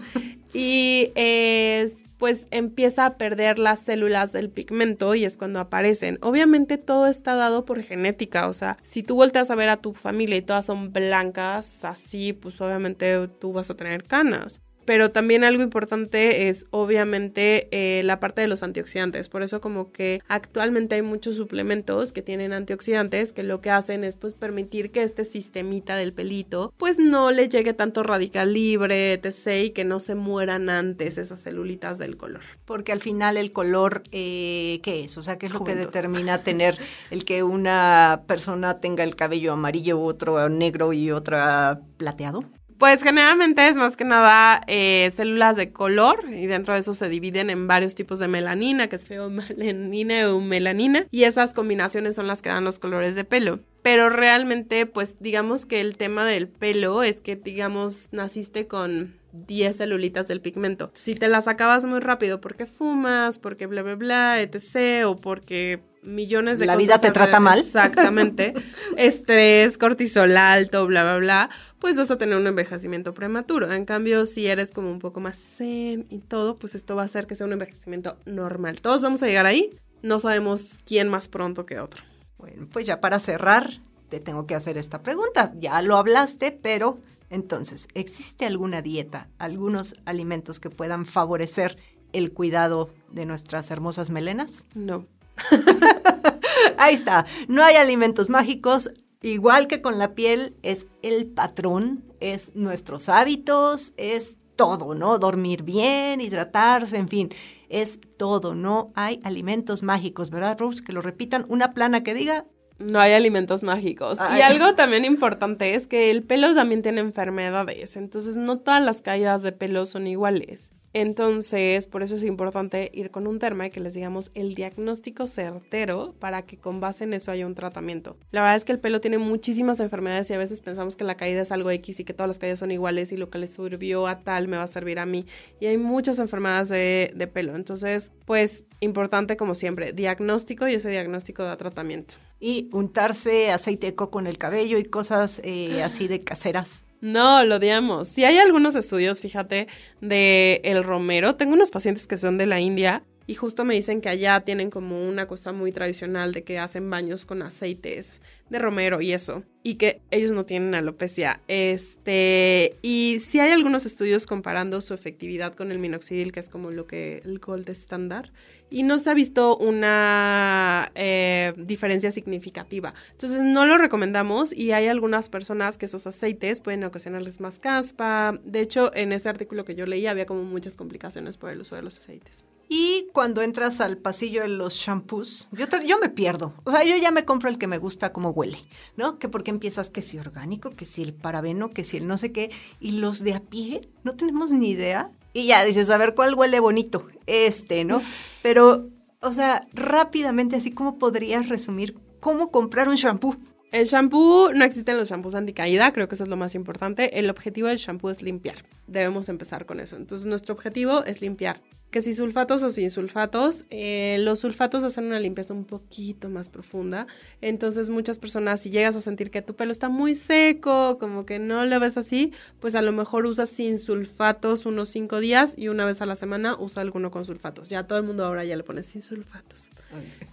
y 0.53 1.13
es 1.15 1.95
pues 2.23 2.47
empieza 2.53 3.05
a 3.05 3.17
perder 3.17 3.59
las 3.59 3.81
células 3.81 4.31
del 4.31 4.49
pigmento 4.49 5.17
y 5.17 5.25
es 5.25 5.37
cuando 5.37 5.59
aparecen. 5.59 6.21
Obviamente 6.23 6.79
todo 6.79 7.09
está 7.09 7.35
dado 7.35 7.65
por 7.65 7.83
genética, 7.83 8.47
o 8.47 8.53
sea, 8.53 8.77
si 8.85 9.03
tú 9.03 9.17
volteas 9.17 9.51
a 9.51 9.57
ver 9.57 9.69
a 9.69 9.79
tu 9.79 9.93
familia 9.93 10.37
y 10.37 10.43
todas 10.43 10.67
son 10.67 10.93
blancas, 10.93 11.85
así 11.85 12.33
pues 12.33 12.61
obviamente 12.61 13.27
tú 13.41 13.53
vas 13.53 13.71
a 13.71 13.75
tener 13.75 14.05
canas. 14.05 14.63
Pero 14.85 15.11
también 15.11 15.45
algo 15.45 15.63
importante 15.63 16.49
es 16.49 16.67
obviamente 16.71 17.69
eh, 17.71 18.03
la 18.03 18.21
parte 18.21 18.41
de 18.41 18.49
los 18.49 18.63
antioxidantes. 18.63 19.29
Por 19.29 19.43
eso 19.43 19.61
como 19.61 19.93
que 19.93 20.21
actualmente 20.29 20.97
hay 20.97 21.03
muchos 21.03 21.37
suplementos 21.37 22.13
que 22.13 22.23
tienen 22.23 22.53
antioxidantes 22.53 23.33
que 23.33 23.43
lo 23.43 23.61
que 23.61 23.71
hacen 23.71 24.05
es 24.05 24.17
pues 24.17 24.35
permitir 24.35 24.91
que 24.91 25.03
este 25.03 25.25
sistemita 25.25 25.97
del 25.97 26.13
pelito 26.13 26.73
pues 26.77 26.99
no 26.99 27.31
le 27.31 27.49
llegue 27.49 27.75
tanto 27.75 28.03
radical 28.03 28.53
libre, 28.53 29.13
etc. 29.13 29.65
y 29.65 29.71
que 29.71 29.85
no 29.85 30.01
se 30.01 30.15
mueran 30.15 30.69
antes 30.69 31.19
esas 31.19 31.41
celulitas 31.41 31.99
del 31.99 32.17
color. 32.17 32.43
Porque 32.65 32.93
al 32.93 33.01
final 33.01 33.37
el 33.37 33.53
color, 33.53 34.03
eh, 34.13 34.81
¿qué 34.83 35.05
es? 35.05 35.17
O 35.19 35.23
sea, 35.23 35.39
¿qué 35.39 35.47
es 35.47 35.53
lo 35.53 35.65
que 35.65 35.75
determina 35.75 36.39
tener 36.39 36.79
el 37.11 37.25
que 37.25 37.43
una 37.43 38.23
persona 38.27 38.81
tenga 38.81 39.05
el 39.05 39.17
cabello 39.17 39.53
amarillo, 39.53 40.01
otro 40.01 40.49
negro 40.49 40.93
y 40.93 41.11
otra 41.11 41.81
plateado? 41.97 42.45
Pues 42.83 43.01
generalmente 43.05 43.69
es 43.69 43.77
más 43.77 43.97
que 43.97 44.03
nada 44.03 44.61
eh, 44.67 45.13
células 45.15 45.57
de 45.57 45.71
color 45.71 46.25
y 46.29 46.47
dentro 46.47 46.75
de 46.75 46.81
eso 46.81 46.95
se 46.95 47.09
dividen 47.09 47.49
en 47.49 47.69
varios 47.69 47.95
tipos 47.95 48.19
de 48.19 48.27
melanina, 48.27 48.89
que 48.89 48.97
es 48.97 49.05
feomelanina 49.05 50.29
o 50.35 50.41
melanina, 50.41 51.07
y 51.13 51.23
esas 51.23 51.55
combinaciones 51.55 52.17
son 52.17 52.27
las 52.27 52.43
que 52.43 52.49
dan 52.49 52.65
los 52.65 52.81
colores 52.81 53.15
de 53.15 53.23
pelo. 53.23 53.61
Pero 53.83 54.09
realmente, 54.09 54.87
pues 54.87 55.15
digamos 55.21 55.65
que 55.65 55.81
el 55.81 55.97
tema 55.97 56.27
del 56.27 56.49
pelo 56.49 57.05
es 57.05 57.21
que, 57.21 57.37
digamos, 57.37 58.09
naciste 58.11 58.67
con 58.67 59.15
10 59.31 59.77
celulitas 59.77 60.27
del 60.27 60.41
pigmento. 60.41 60.91
Si 60.95 61.15
te 61.15 61.29
las 61.29 61.47
acabas 61.47 61.85
muy 61.85 62.01
rápido 62.01 62.41
porque 62.41 62.67
fumas, 62.67 63.39
porque 63.39 63.67
bla, 63.67 63.83
bla, 63.83 63.95
bla, 63.95 64.41
etc., 64.41 65.07
o 65.07 65.15
porque 65.15 65.85
millones 66.03 66.59
de 66.59 66.67
La 66.67 66.77
vida 66.77 66.99
te 66.99 67.11
trata 67.11 67.41
mal. 67.41 67.59
Exactamente. 67.61 68.55
Estrés, 68.97 69.79
cortisol 69.79 70.37
alto, 70.37 70.87
bla, 70.87 71.03
bla, 71.03 71.19
bla, 71.19 71.51
pues 71.79 71.97
vas 71.97 72.11
a 72.11 72.19
tener 72.19 72.37
un 72.37 72.47
envejecimiento 72.47 73.15
prematuro. 73.15 73.73
En 73.73 73.85
cambio, 73.85 74.27
si 74.27 74.47
eres 74.47 74.73
como 74.73 74.91
un 74.91 74.99
poco 74.99 75.21
más 75.21 75.37
zen 75.37 76.07
y 76.11 76.19
todo, 76.19 76.59
pues 76.59 76.75
esto 76.75 76.97
va 76.97 77.03
a 77.03 77.07
hacer 77.07 77.27
que 77.27 77.35
sea 77.35 77.47
un 77.47 77.53
envejecimiento 77.53 78.17
normal. 78.27 78.81
Todos 78.81 79.03
vamos 79.03 79.23
a 79.23 79.27
llegar 79.27 79.47
ahí. 79.47 79.71
No 80.03 80.19
sabemos 80.19 80.79
quién 80.85 81.09
más 81.09 81.29
pronto 81.29 81.65
que 81.65 81.79
otro. 81.79 82.03
Bueno, 82.37 82.67
pues 82.71 82.85
ya 82.85 83.01
para 83.01 83.21
cerrar, 83.21 83.71
te 84.09 84.19
tengo 84.19 84.47
que 84.47 84.57
hacer 84.57 84.77
esta 84.77 85.03
pregunta. 85.03 85.53
Ya 85.59 85.81
lo 85.81 85.97
hablaste, 85.97 86.51
pero 86.51 86.99
entonces, 87.31 87.89
¿existe 87.95 88.45
alguna 88.45 88.83
dieta, 88.83 89.29
algunos 89.39 89.95
alimentos 90.05 90.61
que 90.61 90.69
puedan 90.69 91.07
favorecer 91.07 91.79
el 92.13 92.33
cuidado 92.33 92.91
de 93.11 93.25
nuestras 93.25 93.71
hermosas 93.71 94.11
melenas? 94.11 94.67
No. 94.75 95.07
Ahí 96.79 96.95
está, 96.95 97.27
no 97.49 97.63
hay 97.63 97.77
alimentos 97.77 98.31
mágicos. 98.31 98.91
Igual 99.23 99.69
que 99.69 99.81
con 99.81 99.99
la 99.99 100.15
piel, 100.15 100.57
es 100.63 100.89
el 101.03 101.27
patrón, 101.27 102.05
es 102.19 102.57
nuestros 102.57 103.09
hábitos, 103.09 103.95
es 103.97 104.37
todo, 104.57 104.95
¿no? 104.95 105.19
Dormir 105.19 105.63
bien, 105.63 106.21
hidratarse, 106.21 106.97
en 106.97 107.09
fin, 107.09 107.31
es 107.69 108.01
todo. 108.17 108.55
No 108.55 108.93
hay 108.97 109.21
alimentos 109.23 109.83
mágicos, 109.83 110.31
¿verdad, 110.31 110.59
Rose? 110.59 110.83
Que 110.83 110.93
lo 110.93 111.03
repitan, 111.03 111.47
una 111.49 111.73
plana 111.73 112.03
que 112.03 112.15
diga. 112.15 112.47
No 112.79 112.99
hay 112.99 113.13
alimentos 113.13 113.63
mágicos. 113.63 114.19
Y 114.37 114.41
algo 114.41 114.75
también 114.75 115.05
importante 115.05 115.75
es 115.77 115.87
que 115.87 116.11
el 116.11 116.25
pelo 116.25 116.53
también 116.55 116.83
tiene 116.83 117.01
enfermedades, 117.01 117.97
entonces 117.97 118.37
no 118.37 118.59
todas 118.59 118.83
las 118.83 119.03
caídas 119.03 119.43
de 119.43 119.53
pelo 119.53 119.87
son 119.87 120.09
iguales. 120.09 120.73
Entonces, 120.95 121.87
por 121.87 122.03
eso 122.03 122.17
es 122.17 122.23
importante 122.23 122.91
ir 122.93 123.11
con 123.11 123.27
un 123.27 123.39
terma 123.39 123.67
y 123.67 123.71
que 123.71 123.81
les 123.81 123.95
digamos 123.95 124.31
el 124.35 124.55
diagnóstico 124.55 125.27
certero 125.27 126.15
para 126.19 126.43
que 126.43 126.59
con 126.59 126.81
base 126.81 127.05
en 127.05 127.15
eso 127.15 127.31
haya 127.31 127.47
un 127.47 127.55
tratamiento. 127.55 128.17
La 128.31 128.43
verdad 128.43 128.57
es 128.57 128.65
que 128.65 128.73
el 128.73 128.79
pelo 128.79 129.01
tiene 129.01 129.19
muchísimas 129.19 129.81
enfermedades 129.81 130.29
y 130.31 130.35
a 130.35 130.39
veces 130.39 130.61
pensamos 130.61 130.97
que 130.97 131.05
la 131.05 131.17
caída 131.17 131.41
es 131.41 131.53
algo 131.53 131.71
X 131.71 132.01
y 132.01 132.05
que 132.05 132.13
todas 132.13 132.29
las 132.29 132.39
caídas 132.39 132.59
son 132.59 132.71
iguales 132.71 133.11
y 133.13 133.17
lo 133.17 133.31
que 133.31 133.39
le 133.39 133.47
sirvió 133.47 134.07
a 134.07 134.21
tal 134.21 134.49
me 134.49 134.59
va 134.59 134.65
a 134.65 134.69
servir 134.69 134.99
a 134.99 135.07
mí. 135.07 135.25
Y 135.61 135.67
hay 135.67 135.79
muchas 135.79 136.19
enfermedades 136.19 136.69
de, 136.69 137.27
pelo. 137.33 137.57
Entonces, 137.57 138.11
pues 138.27 138.65
importante 138.81 139.37
como 139.37 139.55
siempre, 139.55 139.93
diagnóstico 139.93 140.69
y 140.69 140.75
ese 140.75 140.91
diagnóstico 140.91 141.43
da 141.45 141.57
tratamiento. 141.57 142.15
Y 142.39 142.69
untarse 142.73 143.51
aceite 143.51 143.87
de 143.87 143.95
coco 143.95 144.21
en 144.21 144.27
el 144.27 144.37
cabello 144.37 144.77
y 144.79 144.85
cosas 144.85 145.41
eh, 145.45 145.83
así 145.83 146.09
de 146.09 146.23
caseras. 146.23 146.85
No, 147.03 147.45
lo 147.45 147.57
odiamos. 147.57 148.07
Si 148.07 148.25
hay 148.25 148.39
algunos 148.39 148.77
estudios, 148.77 149.21
fíjate, 149.21 149.67
de 150.01 150.61
el 150.63 150.85
romero. 150.85 151.35
Tengo 151.35 151.53
unos 151.53 151.71
pacientes 151.71 152.07
que 152.07 152.17
son 152.17 152.39
de 152.39 152.47
la 152.47 152.61
India 152.61 153.03
y 153.27 153.35
justo 153.35 153.65
me 153.65 153.75
dicen 153.75 154.01
que 154.01 154.09
allá 154.09 154.41
tienen 154.41 154.71
como 154.71 155.09
una 155.09 155.27
cosa 155.27 155.53
muy 155.53 155.73
tradicional 155.73 156.33
de 156.33 156.45
que 156.45 156.61
hacen 156.61 156.89
baños 156.89 157.27
con 157.27 157.43
aceites 157.43 158.21
de 158.51 158.59
romero 158.61 159.01
y 159.01 159.13
eso. 159.13 159.43
Y 159.63 159.75
que 159.77 160.01
ellos 160.11 160.33
no 160.33 160.45
tienen 160.45 160.75
alopecia. 160.75 161.41
Este. 161.47 162.77
Y 162.83 163.19
sí 163.21 163.39
hay 163.39 163.53
algunos 163.53 163.87
estudios 163.87 164.27
comparando 164.27 164.81
su 164.81 164.93
efectividad 164.93 165.55
con 165.55 165.71
el 165.71 165.79
minoxidil, 165.79 166.33
que 166.33 166.41
es 166.41 166.49
como 166.49 166.71
lo 166.71 166.87
que 166.87 167.23
el 167.25 167.39
gold 167.39 167.69
estándar. 167.71 168.33
Y 168.71 168.83
no 168.83 168.99
se 168.99 169.11
ha 169.11 169.15
visto 169.15 169.57
una 169.57 170.91
eh, 170.95 171.53
diferencia 171.57 172.11
significativa. 172.11 172.95
Entonces 173.13 173.43
no 173.43 173.67
lo 173.67 173.79
recomendamos. 173.79 174.53
Y 174.53 174.73
hay 174.73 174.89
algunas 174.89 175.29
personas 175.29 175.79
que 175.79 175.87
esos 175.87 176.07
aceites 176.07 176.61
pueden 176.61 176.83
ocasionarles 176.85 177.41
más 177.41 177.61
caspa. 177.61 178.39
De 178.45 178.61
hecho, 178.61 178.91
en 178.95 179.13
ese 179.13 179.29
artículo 179.29 179.65
que 179.65 179.75
yo 179.75 179.87
leí 179.87 180.07
había 180.07 180.27
como 180.27 180.43
muchas 180.43 180.77
complicaciones 180.77 181.37
por 181.37 181.51
el 181.51 181.61
uso 181.61 181.77
de 181.77 181.83
los 181.83 181.99
aceites. 181.99 182.45
Y 182.75 183.09
cuando 183.13 183.43
entras 183.43 183.83
al 183.83 183.99
pasillo 183.99 184.41
de 184.41 184.49
los 184.49 184.77
shampoos, 184.77 185.47
yo, 185.53 185.67
yo 185.87 185.99
me 185.99 186.09
pierdo. 186.09 186.55
O 186.65 186.71
sea, 186.71 186.85
yo 186.85 186.97
ya 186.97 187.11
me 187.11 187.27
compro 187.27 187.51
el 187.51 187.59
que 187.59 187.67
me 187.67 187.77
gusta 187.77 188.15
como 188.15 188.31
huele, 188.31 188.57
¿no? 188.97 189.19
Que 189.19 189.29
porque 189.29 189.51
empiezas 189.53 189.91
que 189.91 190.03
si 190.03 190.19
orgánico, 190.19 190.71
que 190.71 190.85
si 190.85 191.03
el 191.03 191.15
parabeno, 191.15 191.71
que 191.71 191.85
si 191.85 191.97
el 191.97 192.07
no 192.07 192.17
sé 192.17 192.33
qué. 192.33 192.51
Y 192.81 192.93
los 192.93 193.21
de 193.21 193.35
a 193.35 193.41
pie, 193.41 193.83
no 194.03 194.15
tenemos 194.15 194.51
ni 194.51 194.71
idea. 194.71 195.11
Y 195.33 195.47
ya 195.47 195.65
dices, 195.65 195.89
a 195.91 195.99
ver, 195.99 196.15
¿cuál 196.15 196.35
huele 196.35 196.61
bonito? 196.61 197.07
Este, 197.27 197.85
¿no? 197.85 198.03
Pero, 198.43 198.89
o 199.21 199.33
sea, 199.33 199.67
rápidamente, 199.73 200.57
así 200.57 200.73
como 200.73 200.99
podrías 200.99 201.49
resumir 201.49 201.97
cómo 202.21 202.51
comprar 202.51 202.89
un 202.89 202.97
shampoo. 202.97 203.37
El 203.71 203.87
shampoo, 203.87 204.53
no 204.53 204.65
existen 204.65 204.99
los 204.99 205.09
shampoos 205.09 205.35
anticaída, 205.35 205.93
creo 205.93 206.07
que 206.07 206.15
eso 206.15 206.25
es 206.25 206.31
lo 206.31 206.37
más 206.37 206.55
importante. 206.55 207.19
El 207.19 207.31
objetivo 207.31 207.69
del 207.69 207.79
shampoo 207.79 208.11
es 208.11 208.21
limpiar. 208.21 208.57
Debemos 208.87 209.31
empezar 209.31 209.65
con 209.65 209.81
eso. 209.81 209.97
Entonces, 209.97 210.27
nuestro 210.27 210.55
objetivo 210.55 211.05
es 211.05 211.23
limpiar 211.23 211.63
que 211.93 212.01
si 212.01 212.15
sulfatos 212.15 212.63
o 212.63 212.71
sin 212.71 212.91
sulfatos, 212.91 213.67
eh, 213.69 214.17
los 214.21 214.41
sulfatos 214.41 214.83
hacen 214.83 215.05
una 215.05 215.21
limpieza 215.21 215.53
un 215.53 215.65
poquito 215.65 216.31
más 216.31 216.49
profunda. 216.49 217.07
Entonces 217.43 217.91
muchas 217.91 218.19
personas, 218.19 218.63
si 218.63 218.71
llegas 218.71 218.97
a 218.97 219.01
sentir 219.03 219.31
que 219.31 219.43
tu 219.43 219.55
pelo 219.55 219.71
está 219.71 219.91
muy 219.91 220.15
seco, 220.15 220.99
como 220.99 221.27
que 221.27 221.39
no 221.39 221.67
lo 221.67 221.79
ves 221.79 221.99
así, 221.99 222.33
pues 222.61 222.75
a 222.75 222.83
lo 222.83 222.93
mejor 222.93 223.27
usas 223.27 223.51
sin 223.51 223.79
sulfatos 223.79 224.65
unos 224.65 224.89
cinco 224.89 225.21
días 225.21 225.55
y 225.57 225.69
una 225.69 225.85
vez 225.85 226.01
a 226.01 226.07
la 226.07 226.17
semana 226.17 226.57
usa 226.59 226.81
alguno 226.81 227.11
con 227.11 227.27
sulfatos. 227.27 227.69
Ya 227.69 227.87
todo 227.87 227.99
el 227.99 228.07
mundo 228.07 228.25
ahora 228.25 228.45
ya 228.45 228.57
le 228.57 228.65
pone 228.65 228.83
sin 228.83 229.03
sulfatos. 229.03 229.71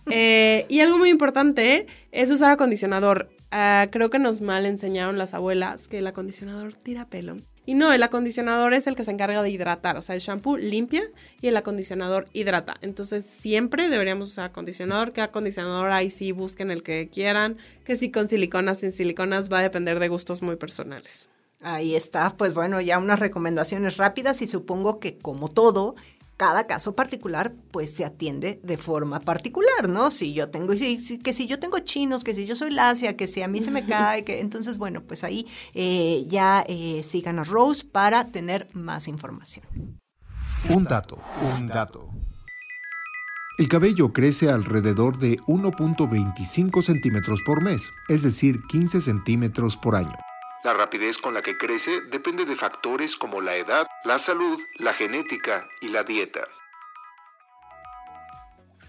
Eh, 0.10 0.65
y 0.69 0.80
algo 0.80 0.98
muy 0.98 1.10
importante 1.10 1.88
es 2.13 2.32
usar 2.32 2.54
acondicionador. 2.54 3.30
Ah, 3.52 3.88
creo 3.91 4.10
que 4.10 4.19
nos 4.19 4.39
mal 4.39 4.65
enseñaron 4.65 5.17
las 5.17 5.34
abuelas 5.34 5.89
que 5.89 5.98
el 5.98 6.08
acondicionador 6.08 6.74
tira 6.74 7.10
pelo. 7.10 7.36
Y 7.70 7.76
no, 7.76 7.94
el 7.94 8.02
acondicionador 8.02 8.74
es 8.74 8.88
el 8.88 8.96
que 8.96 9.04
se 9.04 9.12
encarga 9.12 9.44
de 9.44 9.52
hidratar, 9.52 9.96
o 9.96 10.02
sea, 10.02 10.16
el 10.16 10.22
shampoo 10.22 10.58
limpia 10.58 11.04
y 11.40 11.50
el 11.50 11.56
acondicionador 11.56 12.28
hidrata. 12.34 12.78
Entonces, 12.82 13.24
siempre 13.24 13.90
deberíamos 13.90 14.30
usar 14.30 14.46
acondicionador, 14.46 15.14
que 15.14 15.22
acondicionador 15.22 15.92
ahí 15.92 16.10
sí 16.10 16.32
busquen 16.32 16.72
el 16.72 16.82
que 16.82 17.10
quieran, 17.14 17.58
que 17.86 17.96
si 17.96 18.10
con 18.10 18.28
siliconas, 18.28 18.80
sin 18.80 18.92
siliconas, 18.92 19.54
va 19.54 19.60
a 19.60 19.62
depender 19.62 20.00
de 20.00 20.08
gustos 20.08 20.42
muy 20.42 20.56
personales. 20.56 21.30
Ahí 21.62 21.94
está, 21.94 22.36
pues 22.36 22.56
bueno, 22.56 22.82
ya 22.82 22.98
unas 22.98 23.20
recomendaciones 23.20 23.98
rápidas 23.98 24.42
y 24.42 24.48
supongo 24.48 25.00
que 25.00 25.20
como 25.20 25.48
todo, 25.48 25.94
cada 26.39 26.67
caso 26.67 26.95
particular 26.95 27.54
pues 27.71 27.93
se 27.93 28.06
atiende 28.06 28.62
de 28.63 28.78
forma 28.78 29.19
particular, 29.19 29.89
¿no? 29.89 30.10
Si 30.10 30.34
yo 30.34 30.49
tengo, 30.49 30.71
que 30.71 31.34
si 31.34 31.47
yo 31.47 31.60
tengo 31.60 31.80
chinos, 31.80 32.23
que 32.23 32.34
si 32.34 32.45
yo 32.45 32.56
soy 32.56 32.71
lacia, 32.71 33.17
que 33.17 33.28
si 33.28 33.41
a 33.41 33.49
mí 33.49 33.62
se 33.62 33.71
me 33.71 33.86
cae, 33.86 34.23
que 34.23 34.39
entonces 34.39 34.78
bueno, 34.78 35.04
pues 35.04 35.25
ahí 35.25 35.45
eh, 35.73 36.23
ya 36.30 36.63
eh, 36.65 37.04
sigan 37.04 37.39
a 37.39 37.43
Rose 37.43 37.84
para 37.84 38.28
tener 38.28 38.69
más 38.73 39.10
información. 39.10 39.65
Un 40.69 40.86
dato, 40.86 41.19
un 41.58 41.67
dato. 41.67 42.10
El 43.58 43.67
cabello 43.67 44.13
crece 44.13 44.49
alrededor 44.49 45.19
de 45.19 45.36
1.25 45.39 46.82
centímetros 46.82 47.41
por 47.45 47.62
mes, 47.62 47.91
es 48.08 48.23
decir, 48.23 48.62
15 48.69 49.02
centímetros 49.02 49.75
por 49.75 49.97
año. 49.97 50.15
La 50.63 50.74
rapidez 50.74 51.17
con 51.17 51.34
la 51.34 51.41
que 51.41 51.58
crece 51.58 52.02
depende 52.02 52.45
de 52.45 52.56
factores 52.56 53.15
como 53.15 53.39
la 53.39 53.56
edad, 53.56 53.88
la 54.04 54.19
salud, 54.19 54.62
la 54.76 54.93
genética 54.93 55.69
y 55.80 55.88
la 55.88 56.04
dieta. 56.04 56.48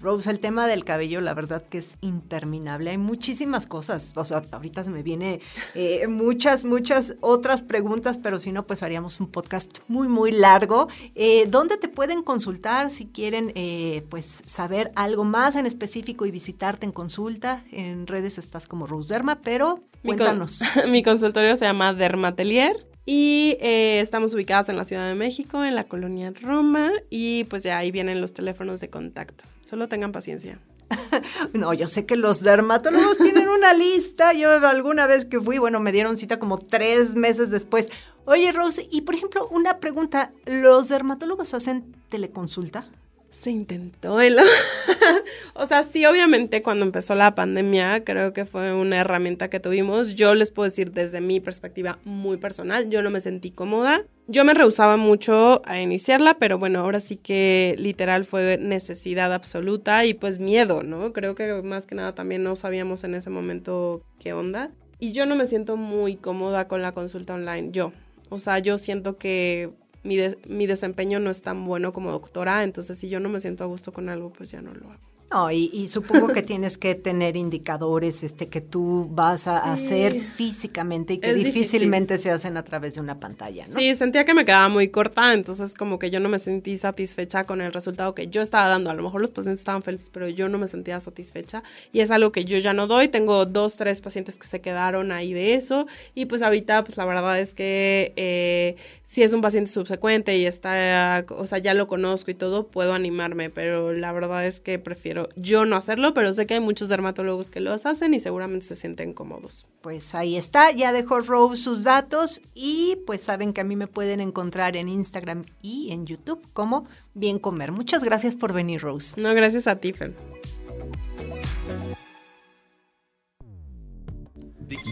Rose, 0.00 0.30
el 0.30 0.40
tema 0.40 0.66
del 0.66 0.84
cabello, 0.84 1.20
la 1.20 1.34
verdad 1.34 1.62
que 1.62 1.78
es 1.78 1.96
interminable. 2.00 2.90
Hay 2.90 2.98
muchísimas 2.98 3.66
cosas. 3.66 4.12
O 4.14 4.24
sea, 4.24 4.42
ahorita 4.50 4.84
se 4.84 4.90
me 4.90 5.02
viene 5.02 5.40
eh, 5.74 6.06
muchas, 6.08 6.64
muchas 6.64 7.16
otras 7.20 7.62
preguntas, 7.62 8.18
pero 8.18 8.40
si 8.40 8.52
no, 8.52 8.66
pues 8.66 8.82
haríamos 8.82 9.20
un 9.20 9.30
podcast 9.30 9.78
muy, 9.88 10.08
muy 10.08 10.32
largo. 10.32 10.88
Eh, 11.14 11.46
¿Dónde 11.48 11.76
te 11.76 11.88
pueden 11.88 12.22
consultar 12.22 12.90
si 12.90 13.06
quieren, 13.06 13.52
eh, 13.54 14.04
pues, 14.08 14.42
saber 14.46 14.90
algo 14.96 15.24
más 15.24 15.56
en 15.56 15.66
específico 15.66 16.26
y 16.26 16.30
visitarte 16.30 16.86
en 16.86 16.92
consulta? 16.92 17.64
En 17.70 18.06
redes 18.06 18.38
estás 18.38 18.66
como 18.66 18.86
Rose 18.86 19.08
Derma, 19.08 19.40
pero 19.42 19.84
cuéntanos. 20.04 20.60
Mi, 20.88 21.02
consultorio 21.02 21.56
se 21.56 21.66
llama 21.66 21.92
Dermatelier. 21.92 22.89
Y 23.06 23.56
estamos 23.60 24.34
ubicadas 24.34 24.68
en 24.68 24.76
la 24.76 24.84
Ciudad 24.84 25.08
de 25.08 25.14
México, 25.14 25.64
en 25.64 25.74
la 25.74 25.84
colonia 25.84 26.32
Roma, 26.40 26.92
y 27.08 27.44
pues 27.44 27.62
ya 27.62 27.78
ahí 27.78 27.90
vienen 27.90 28.20
los 28.20 28.34
teléfonos 28.34 28.80
de 28.80 28.90
contacto. 28.90 29.44
Solo 29.62 29.88
tengan 29.88 30.12
paciencia. 30.12 30.58
no, 31.52 31.72
yo 31.72 31.88
sé 31.88 32.06
que 32.06 32.16
los 32.16 32.42
dermatólogos 32.42 33.18
tienen 33.18 33.48
una 33.48 33.72
lista. 33.74 34.32
Yo 34.32 34.50
alguna 34.66 35.06
vez 35.06 35.24
que 35.24 35.40
fui, 35.40 35.58
bueno, 35.58 35.80
me 35.80 35.92
dieron 35.92 36.16
cita 36.16 36.38
como 36.38 36.58
tres 36.58 37.14
meses 37.14 37.50
después. 37.50 37.90
Oye, 38.26 38.52
Rose, 38.52 38.86
y 38.90 39.02
por 39.02 39.14
ejemplo, 39.14 39.48
una 39.48 39.78
pregunta, 39.78 40.32
¿los 40.46 40.88
dermatólogos 40.88 41.54
hacen 41.54 41.96
teleconsulta? 42.08 42.86
Se 43.31 43.51
intentó 43.51 44.21
el... 44.21 44.37
o 45.55 45.66
sea, 45.66 45.83
sí, 45.85 46.05
obviamente 46.05 46.62
cuando 46.62 46.85
empezó 46.85 47.14
la 47.14 47.35
pandemia, 47.35 48.05
creo 48.05 48.33
que 48.33 48.45
fue 48.45 48.75
una 48.75 49.01
herramienta 49.01 49.49
que 49.49 49.61
tuvimos. 49.61 50.14
Yo 50.14 50.35
les 50.35 50.51
puedo 50.51 50.69
decir 50.69 50.93
desde 50.93 51.21
mi 51.21 51.40
perspectiva 51.40 51.99
muy 52.05 52.37
personal, 52.37 52.90
yo 52.90 53.03
no 53.03 53.11
me 53.11 53.21
sentí 53.21 53.51
cómoda. 53.51 54.03
Yo 54.27 54.45
me 54.45 54.55
rehusaba 54.55 54.97
mucho 54.97 55.62
a 55.64 55.81
iniciarla, 55.81 56.35
pero 56.38 56.59
bueno, 56.59 56.81
ahora 56.81 57.01
sí 57.01 57.16
que 57.16 57.75
literal 57.79 58.25
fue 58.25 58.59
necesidad 58.61 59.33
absoluta 59.33 60.05
y 60.05 60.14
pues 60.14 60.38
miedo, 60.38 60.83
¿no? 60.83 61.12
Creo 61.12 61.35
que 61.35 61.62
más 61.62 61.87
que 61.87 61.95
nada 61.95 62.14
también 62.14 62.43
no 62.43 62.57
sabíamos 62.57 63.05
en 63.05 63.14
ese 63.14 63.31
momento 63.31 64.03
qué 64.21 64.33
onda. 64.33 64.71
Y 64.99 65.12
yo 65.12 65.25
no 65.25 65.35
me 65.35 65.47
siento 65.47 65.77
muy 65.77 66.16
cómoda 66.16 66.69
con 66.69 66.83
la 66.83 66.93
consulta 66.93 67.35
online, 67.35 67.71
yo. 67.73 67.93
O 68.29 68.38
sea, 68.38 68.59
yo 68.59 68.79
siento 68.79 69.16
que 69.16 69.71
mi, 70.02 70.16
mi 70.48 70.66
desempeño 70.66 71.20
no 71.20 71.30
es 71.30 71.42
tan 71.42 71.64
bueno 71.64 71.92
como 71.92 72.10
doctora, 72.10 72.62
entonces 72.62 72.98
si 72.98 73.08
yo 73.08 73.20
no 73.20 73.28
me 73.28 73.40
siento 73.40 73.64
a 73.64 73.66
gusto 73.66 73.92
con 73.92 74.08
algo, 74.08 74.32
pues 74.32 74.50
ya 74.50 74.62
no 74.62 74.74
lo 74.74 74.90
hago. 74.90 75.10
No, 75.31 75.49
y, 75.53 75.87
supongo 75.87 76.29
que 76.29 76.43
tienes 76.43 76.77
que 76.77 76.97
tener 76.97 77.37
indicadores 77.37 78.25
este, 78.25 78.49
que 78.49 78.61
tú 78.61 79.09
vas 79.12 79.47
a 79.47 79.73
hacer 79.73 80.19
físicamente 80.21 81.14
y 81.14 81.19
que 81.19 81.33
difícilmente 81.35 82.19
se 82.19 82.33
hacen 82.33 82.57
a 82.57 82.64
través 82.64 82.97
de 82.97 83.01
una 83.01 83.21
pantalla, 83.21 83.64
¿no? 83.69 83.79
Sí, 83.79 83.95
sentía 83.95 84.25
que 84.25 84.35
me 84.35 84.45
quedaba 84.45 84.69
muy 84.69 84.88
corta, 84.88 85.33
entonces 85.33 85.75
como 85.75 86.01
que 86.01 86.11
yo 86.11 86.19
no 86.19 86.29
me 86.29 86.40
sentí 86.40 86.77
satisfecha 86.77 87.45
con 87.45 87.61
el 87.61 87.73
resultado 87.73 88.12
que 88.12 88.27
yo 88.27 88.43
estaba 88.43 88.69
dando. 88.69 88.90
A 88.90 88.95
lo 88.95 89.05
mejor 89.05 89.21
los 89.21 89.31
pacientes 89.31 89.61
estaban 89.61 89.83
felices, 89.83 90.11
pero 90.11 90.29
yo 90.29 90.49
no 90.49 90.59
me 90.59 90.66
sentía 90.66 90.99
satisfecha 90.99 91.62
y 91.93 92.01
es 92.01 92.11
algo 92.11 92.33
que 92.33 92.45
yo 92.45 92.59
ya 92.59 92.73
no 92.73 92.88
doy. 92.88 93.07
Tengo 93.07 93.47
dos, 93.47 93.77
tres 93.77 94.01
pacientes 94.01 94.37
que 94.37 94.49
se 94.49 94.61
quedaron 94.61 95.12
ahí 95.12 95.33
de 95.33 95.55
eso 95.55 95.87
y 96.12 96.27
pues 96.27 96.43
ahorita 96.43 96.83
pues 96.83 96.97
la 96.97 97.05
verdad 97.05 97.38
es 97.38 97.55
que 97.55 98.12
eh, 98.16 98.75
si 99.05 99.23
es 99.23 99.33
un 99.33 99.43
paciente 99.43 99.71
subsecuente 99.71 100.37
y 100.37 100.47
está, 100.47 101.25
o 101.31 101.47
sea, 101.47 101.59
ya 101.59 101.75
lo 101.75 101.87
conozco 101.87 102.31
y 102.31 102.35
todo, 102.35 102.66
puedo 102.66 102.95
animarme, 102.95 103.51
pero 103.51 103.93
la 103.93 104.12
verdad 104.12 104.47
es 104.47 104.61
que 104.61 104.79
prefiero 105.20 105.40
yo 105.50 105.64
no 105.64 105.76
hacerlo, 105.76 106.14
pero 106.14 106.33
sé 106.33 106.46
que 106.46 106.54
hay 106.54 106.61
muchos 106.61 106.88
dermatólogos 106.88 107.50
que 107.50 107.61
los 107.61 107.87
hacen 107.87 108.14
y 108.14 108.20
seguramente 108.20 108.66
se 108.66 108.76
sienten 108.76 109.12
cómodos. 109.12 109.66
Pues 109.80 110.14
ahí 110.14 110.37
está, 110.37 110.70
ya 110.72 110.92
dejó 110.92 111.20
Rose 111.20 111.62
sus 111.62 111.85
datos 111.85 112.42
y 112.54 112.98
pues 113.06 113.22
saben 113.22 113.52
que 113.52 113.61
a 113.61 113.64
mí 113.64 113.76
me 113.76 113.87
pueden 113.87 114.20
encontrar 114.20 114.76
en 114.76 114.88
Instagram 114.88 115.44
y 115.62 115.92
en 115.92 116.06
YouTube 116.06 116.46
como 116.52 116.87
Bien 117.14 117.38
Comer. 117.38 117.72
Muchas 117.72 118.04
gracias 118.04 118.37
por 118.37 118.52
venir, 118.52 118.83
Rose. 118.83 119.20
No, 119.20 119.35
gracias 119.35 119.66
a 119.66 119.76
ti, 119.76 119.92
Fer. 119.92 120.14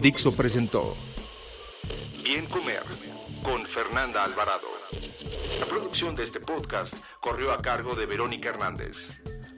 Dixo 0.01 0.35
presentó 0.35 0.95
Bien 2.23 2.45
Comer 2.47 2.83
con 3.43 3.65
Fernanda 3.65 4.25
Alvarado. 4.25 4.67
La 5.59 5.65
producción 5.65 6.15
de 6.15 6.23
este 6.23 6.39
podcast 6.39 6.93
corrió 7.21 7.51
a 7.51 7.61
cargo 7.61 7.95
de 7.95 8.05
Verónica 8.05 8.49
Hernández. 8.49 9.09